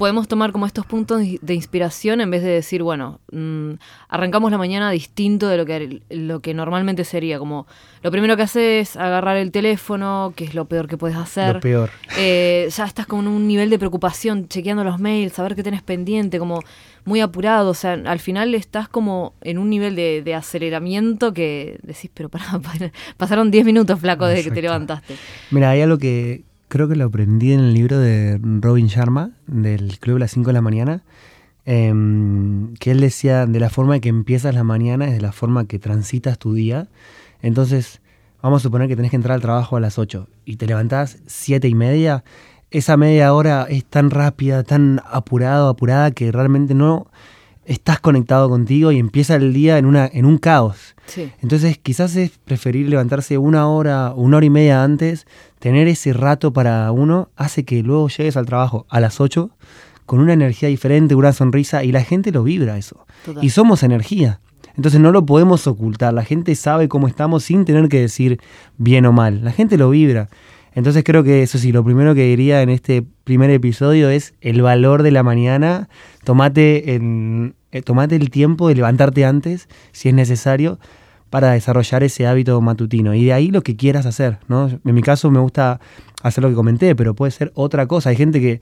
podemos 0.00 0.28
tomar 0.28 0.50
como 0.50 0.64
estos 0.64 0.86
puntos 0.86 1.20
de 1.42 1.54
inspiración 1.54 2.22
en 2.22 2.30
vez 2.30 2.42
de 2.42 2.48
decir, 2.48 2.82
bueno, 2.82 3.20
mm, 3.32 3.72
arrancamos 4.08 4.50
la 4.50 4.56
mañana 4.56 4.90
distinto 4.90 5.46
de 5.46 5.58
lo 5.58 5.66
que, 5.66 6.00
lo 6.08 6.40
que 6.40 6.54
normalmente 6.54 7.04
sería. 7.04 7.38
Como 7.38 7.66
lo 8.02 8.10
primero 8.10 8.34
que 8.34 8.44
haces 8.44 8.88
es 8.92 8.96
agarrar 8.96 9.36
el 9.36 9.52
teléfono, 9.52 10.32
que 10.34 10.44
es 10.44 10.54
lo 10.54 10.64
peor 10.64 10.88
que 10.88 10.96
puedes 10.96 11.18
hacer. 11.18 11.56
Lo 11.56 11.60
peor. 11.60 11.90
Eh, 12.16 12.70
ya 12.74 12.86
estás 12.86 13.06
con 13.06 13.28
un 13.28 13.46
nivel 13.46 13.68
de 13.68 13.78
preocupación, 13.78 14.48
chequeando 14.48 14.84
los 14.84 14.98
mails, 14.98 15.34
saber 15.34 15.54
qué 15.54 15.62
tenés 15.62 15.82
pendiente, 15.82 16.38
como 16.38 16.62
muy 17.04 17.20
apurado. 17.20 17.68
O 17.68 17.74
sea, 17.74 17.92
al 17.92 18.20
final 18.20 18.54
estás 18.54 18.88
como 18.88 19.34
en 19.42 19.58
un 19.58 19.68
nivel 19.68 19.96
de, 19.96 20.22
de 20.22 20.34
aceleramiento 20.34 21.34
que 21.34 21.78
decís, 21.82 22.10
pero 22.14 22.30
pará, 22.30 22.58
pará, 22.58 22.90
pasaron 23.18 23.50
10 23.50 23.66
minutos, 23.66 24.00
flaco, 24.00 24.24
desde 24.24 24.44
que 24.44 24.50
te 24.50 24.62
levantaste. 24.62 25.16
Mira, 25.50 25.68
hay 25.68 25.82
algo 25.82 25.98
que 25.98 26.48
creo 26.70 26.88
que 26.88 26.94
lo 26.94 27.04
aprendí 27.06 27.52
en 27.52 27.60
el 27.60 27.74
libro 27.74 27.98
de 27.98 28.40
Robin 28.42 28.86
Sharma, 28.86 29.32
del 29.48 29.98
Club 29.98 30.14
de 30.14 30.20
las 30.20 30.30
5 30.30 30.50
de 30.50 30.52
la 30.54 30.62
mañana, 30.62 31.02
em, 31.64 32.74
que 32.74 32.92
él 32.92 33.00
decía, 33.00 33.44
de 33.46 33.58
la 33.58 33.70
forma 33.70 33.98
que 33.98 34.08
empiezas 34.08 34.54
la 34.54 34.62
mañana 34.62 35.06
es 35.06 35.12
de 35.12 35.20
la 35.20 35.32
forma 35.32 35.66
que 35.66 35.80
transitas 35.80 36.38
tu 36.38 36.54
día. 36.54 36.88
Entonces, 37.42 38.00
vamos 38.40 38.62
a 38.62 38.64
suponer 38.64 38.88
que 38.88 38.94
tenés 38.94 39.10
que 39.10 39.16
entrar 39.16 39.34
al 39.34 39.42
trabajo 39.42 39.76
a 39.76 39.80
las 39.80 39.98
8 39.98 40.28
y 40.44 40.56
te 40.56 40.66
levantás 40.66 41.18
7 41.26 41.66
y 41.66 41.74
media, 41.74 42.22
esa 42.70 42.96
media 42.96 43.34
hora 43.34 43.66
es 43.68 43.84
tan 43.84 44.10
rápida, 44.10 44.62
tan 44.62 45.02
apurado, 45.10 45.68
apurada, 45.68 46.12
que 46.12 46.30
realmente 46.30 46.74
no 46.74 47.08
estás 47.70 48.00
conectado 48.00 48.48
contigo 48.48 48.90
y 48.90 48.98
empieza 48.98 49.36
el 49.36 49.52
día 49.52 49.78
en, 49.78 49.86
una, 49.86 50.10
en 50.12 50.26
un 50.26 50.38
caos. 50.38 50.96
Sí. 51.06 51.30
Entonces 51.40 51.78
quizás 51.78 52.16
es 52.16 52.32
preferir 52.44 52.88
levantarse 52.88 53.38
una 53.38 53.68
hora, 53.68 54.12
una 54.14 54.38
hora 54.38 54.46
y 54.46 54.50
media 54.50 54.82
antes, 54.82 55.24
tener 55.60 55.86
ese 55.86 56.12
rato 56.12 56.52
para 56.52 56.90
uno, 56.90 57.30
hace 57.36 57.64
que 57.64 57.82
luego 57.84 58.08
llegues 58.08 58.36
al 58.36 58.46
trabajo 58.46 58.86
a 58.88 58.98
las 58.98 59.20
8 59.20 59.50
con 60.04 60.18
una 60.18 60.32
energía 60.32 60.68
diferente, 60.68 61.14
una 61.14 61.32
sonrisa, 61.32 61.84
y 61.84 61.92
la 61.92 62.02
gente 62.02 62.32
lo 62.32 62.42
vibra 62.42 62.76
eso. 62.76 63.06
Total. 63.24 63.44
Y 63.44 63.50
somos 63.50 63.84
energía. 63.84 64.40
Entonces 64.76 65.00
no 65.00 65.12
lo 65.12 65.24
podemos 65.24 65.68
ocultar, 65.68 66.12
la 66.12 66.24
gente 66.24 66.56
sabe 66.56 66.88
cómo 66.88 67.06
estamos 67.06 67.44
sin 67.44 67.64
tener 67.64 67.88
que 67.88 68.00
decir 68.00 68.40
bien 68.78 69.06
o 69.06 69.12
mal, 69.12 69.44
la 69.44 69.52
gente 69.52 69.78
lo 69.78 69.90
vibra. 69.90 70.28
Entonces 70.74 71.02
creo 71.04 71.24
que 71.24 71.42
eso 71.42 71.58
sí, 71.58 71.72
lo 71.72 71.84
primero 71.84 72.14
que 72.14 72.24
diría 72.24 72.62
en 72.62 72.68
este 72.68 73.04
primer 73.24 73.50
episodio 73.50 74.08
es 74.08 74.34
el 74.40 74.62
valor 74.62 75.02
de 75.02 75.10
la 75.10 75.22
mañana, 75.22 75.88
tomate, 76.24 76.94
en, 76.94 77.54
eh, 77.72 77.82
tomate 77.82 78.16
el 78.16 78.30
tiempo 78.30 78.68
de 78.68 78.76
levantarte 78.76 79.24
antes, 79.24 79.68
si 79.92 80.08
es 80.08 80.14
necesario, 80.14 80.78
para 81.28 81.52
desarrollar 81.52 82.02
ese 82.02 82.26
hábito 82.26 82.60
matutino. 82.60 83.14
Y 83.14 83.24
de 83.24 83.32
ahí 83.32 83.50
lo 83.50 83.62
que 83.62 83.76
quieras 83.76 84.06
hacer, 84.06 84.38
¿no? 84.48 84.68
En 84.68 84.94
mi 84.94 85.02
caso 85.02 85.30
me 85.30 85.40
gusta 85.40 85.80
hacer 86.22 86.42
lo 86.42 86.50
que 86.50 86.56
comenté, 86.56 86.94
pero 86.94 87.14
puede 87.14 87.32
ser 87.32 87.52
otra 87.54 87.86
cosa. 87.86 88.10
Hay 88.10 88.16
gente 88.16 88.40
que, 88.40 88.60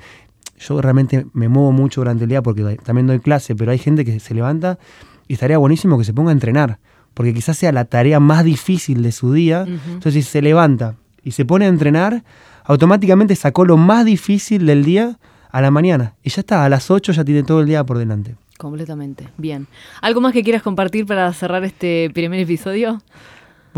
yo 0.58 0.80
realmente 0.80 1.26
me 1.32 1.48
muevo 1.48 1.72
mucho 1.72 2.00
durante 2.00 2.24
el 2.24 2.30
día 2.30 2.42
porque 2.42 2.78
también 2.82 3.06
doy 3.06 3.20
clase, 3.20 3.54
pero 3.54 3.70
hay 3.70 3.78
gente 3.78 4.04
que 4.04 4.18
se 4.18 4.34
levanta 4.34 4.78
y 5.26 5.34
estaría 5.34 5.58
buenísimo 5.58 5.98
que 5.98 6.04
se 6.04 6.12
ponga 6.12 6.30
a 6.30 6.32
entrenar, 6.32 6.78
porque 7.14 7.32
quizás 7.32 7.58
sea 7.58 7.70
la 7.70 7.84
tarea 7.84 8.18
más 8.18 8.44
difícil 8.44 9.02
de 9.02 9.12
su 9.12 9.32
día. 9.32 9.66
Entonces 9.66 10.14
si 10.14 10.22
se 10.22 10.42
levanta 10.42 10.96
y 11.22 11.32
se 11.32 11.44
pone 11.44 11.66
a 11.66 11.68
entrenar, 11.68 12.24
automáticamente 12.64 13.34
sacó 13.36 13.64
lo 13.64 13.76
más 13.76 14.04
difícil 14.04 14.66
del 14.66 14.84
día 14.84 15.18
a 15.50 15.60
la 15.60 15.70
mañana. 15.70 16.14
Y 16.22 16.30
ya 16.30 16.40
está, 16.40 16.64
a 16.64 16.68
las 16.68 16.90
8 16.90 17.12
ya 17.12 17.24
tiene 17.24 17.42
todo 17.42 17.60
el 17.60 17.66
día 17.66 17.84
por 17.84 17.98
delante. 17.98 18.36
Completamente. 18.58 19.28
Bien. 19.36 19.68
¿Algo 20.02 20.20
más 20.20 20.32
que 20.32 20.42
quieras 20.42 20.62
compartir 20.62 21.06
para 21.06 21.32
cerrar 21.32 21.64
este 21.64 22.10
primer 22.12 22.40
episodio? 22.40 23.00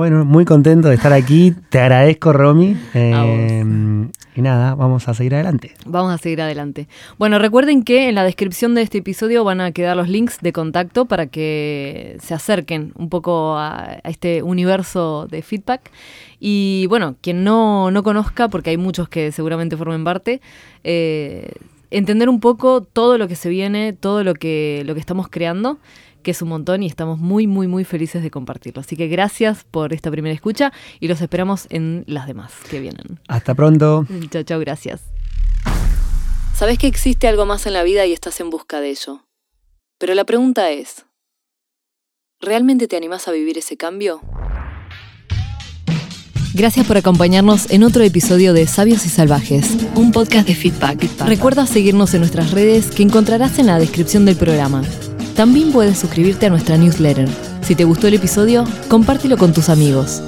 Bueno, 0.00 0.24
muy 0.24 0.46
contento 0.46 0.88
de 0.88 0.94
estar 0.94 1.12
aquí. 1.12 1.52
Te 1.68 1.78
agradezco, 1.78 2.32
Romy. 2.32 2.74
Eh, 2.94 3.62
y 4.34 4.40
nada, 4.40 4.74
vamos 4.74 5.06
a 5.08 5.12
seguir 5.12 5.34
adelante. 5.34 5.74
Vamos 5.84 6.14
a 6.14 6.16
seguir 6.16 6.40
adelante. 6.40 6.88
Bueno, 7.18 7.38
recuerden 7.38 7.84
que 7.84 8.08
en 8.08 8.14
la 8.14 8.24
descripción 8.24 8.74
de 8.74 8.80
este 8.80 8.96
episodio 8.96 9.44
van 9.44 9.60
a 9.60 9.72
quedar 9.72 9.98
los 9.98 10.08
links 10.08 10.38
de 10.40 10.54
contacto 10.54 11.04
para 11.04 11.26
que 11.26 12.16
se 12.22 12.32
acerquen 12.32 12.94
un 12.96 13.10
poco 13.10 13.58
a, 13.58 13.98
a 14.02 14.08
este 14.08 14.42
universo 14.42 15.26
de 15.30 15.42
feedback. 15.42 15.90
Y 16.38 16.86
bueno, 16.88 17.16
quien 17.20 17.44
no, 17.44 17.90
no 17.90 18.02
conozca, 18.02 18.48
porque 18.48 18.70
hay 18.70 18.78
muchos 18.78 19.06
que 19.10 19.32
seguramente 19.32 19.76
formen 19.76 20.02
parte, 20.02 20.40
eh, 20.82 21.52
entender 21.90 22.30
un 22.30 22.40
poco 22.40 22.82
todo 22.82 23.18
lo 23.18 23.28
que 23.28 23.36
se 23.36 23.50
viene, 23.50 23.92
todo 23.92 24.24
lo 24.24 24.32
que, 24.32 24.82
lo 24.86 24.94
que 24.94 25.00
estamos 25.00 25.28
creando 25.28 25.76
que 26.22 26.30
es 26.32 26.42
un 26.42 26.48
montón 26.48 26.82
y 26.82 26.86
estamos 26.86 27.18
muy, 27.18 27.46
muy, 27.46 27.66
muy 27.66 27.84
felices 27.84 28.22
de 28.22 28.30
compartirlo. 28.30 28.80
Así 28.80 28.96
que 28.96 29.08
gracias 29.08 29.64
por 29.64 29.92
esta 29.92 30.10
primera 30.10 30.34
escucha 30.34 30.72
y 31.00 31.08
los 31.08 31.20
esperamos 31.20 31.66
en 31.70 32.04
las 32.06 32.26
demás 32.26 32.52
que 32.70 32.80
vienen. 32.80 33.20
Hasta 33.28 33.54
pronto. 33.54 34.06
Chao, 34.30 34.42
chao, 34.42 34.60
gracias. 34.60 35.00
Sabes 36.54 36.78
que 36.78 36.86
existe 36.86 37.26
algo 37.26 37.46
más 37.46 37.66
en 37.66 37.72
la 37.72 37.82
vida 37.82 38.04
y 38.06 38.12
estás 38.12 38.40
en 38.40 38.50
busca 38.50 38.80
de 38.80 38.90
ello. 38.90 39.24
Pero 39.98 40.14
la 40.14 40.24
pregunta 40.24 40.70
es, 40.70 41.06
¿realmente 42.40 42.88
te 42.88 42.96
animás 42.96 43.28
a 43.28 43.32
vivir 43.32 43.58
ese 43.58 43.76
cambio? 43.76 44.20
Gracias 46.52 46.86
por 46.86 46.96
acompañarnos 46.96 47.70
en 47.70 47.84
otro 47.84 48.02
episodio 48.02 48.52
de 48.52 48.66
Sabios 48.66 49.06
y 49.06 49.08
Salvajes, 49.08 49.70
un 49.94 50.10
podcast 50.10 50.48
de 50.48 50.54
feedback. 50.54 51.08
Recuerda 51.24 51.66
seguirnos 51.66 52.12
en 52.12 52.20
nuestras 52.20 52.50
redes 52.50 52.90
que 52.90 53.04
encontrarás 53.04 53.58
en 53.58 53.66
la 53.66 53.78
descripción 53.78 54.24
del 54.24 54.36
programa. 54.36 54.82
También 55.40 55.72
puedes 55.72 55.98
suscribirte 55.98 56.44
a 56.44 56.50
nuestra 56.50 56.76
newsletter. 56.76 57.26
Si 57.62 57.74
te 57.74 57.84
gustó 57.84 58.08
el 58.08 58.12
episodio, 58.12 58.66
compártelo 58.88 59.38
con 59.38 59.54
tus 59.54 59.70
amigos. 59.70 60.22